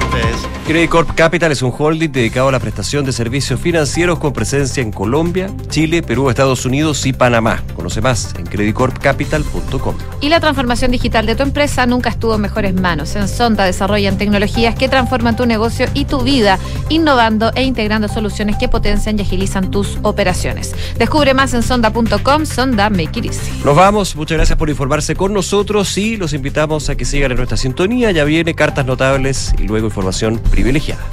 [0.73, 4.83] Credit Corp Capital es un holding dedicado a la prestación de servicios financieros con presencia
[4.83, 7.63] en Colombia, Chile, Perú, Estados Unidos y Panamá.
[7.77, 9.95] Conoce más en creditcorpcapital.com.
[10.23, 13.15] Y la transformación digital de tu empresa nunca estuvo en mejores manos.
[13.17, 16.59] En Sonda desarrollan tecnologías que transforman tu negocio y tu vida,
[16.89, 20.75] innovando e integrando soluciones que potencian y agilizan tus operaciones.
[20.97, 23.63] Descubre más en sonda.com, Sonda Make It Easy.
[23.63, 27.37] Nos vamos, muchas gracias por informarse con nosotros y los invitamos a que sigan en
[27.37, 28.11] nuestra sintonía.
[28.11, 30.41] Ya viene cartas notables y luego información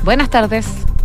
[0.03, 0.89] Buenas tardes.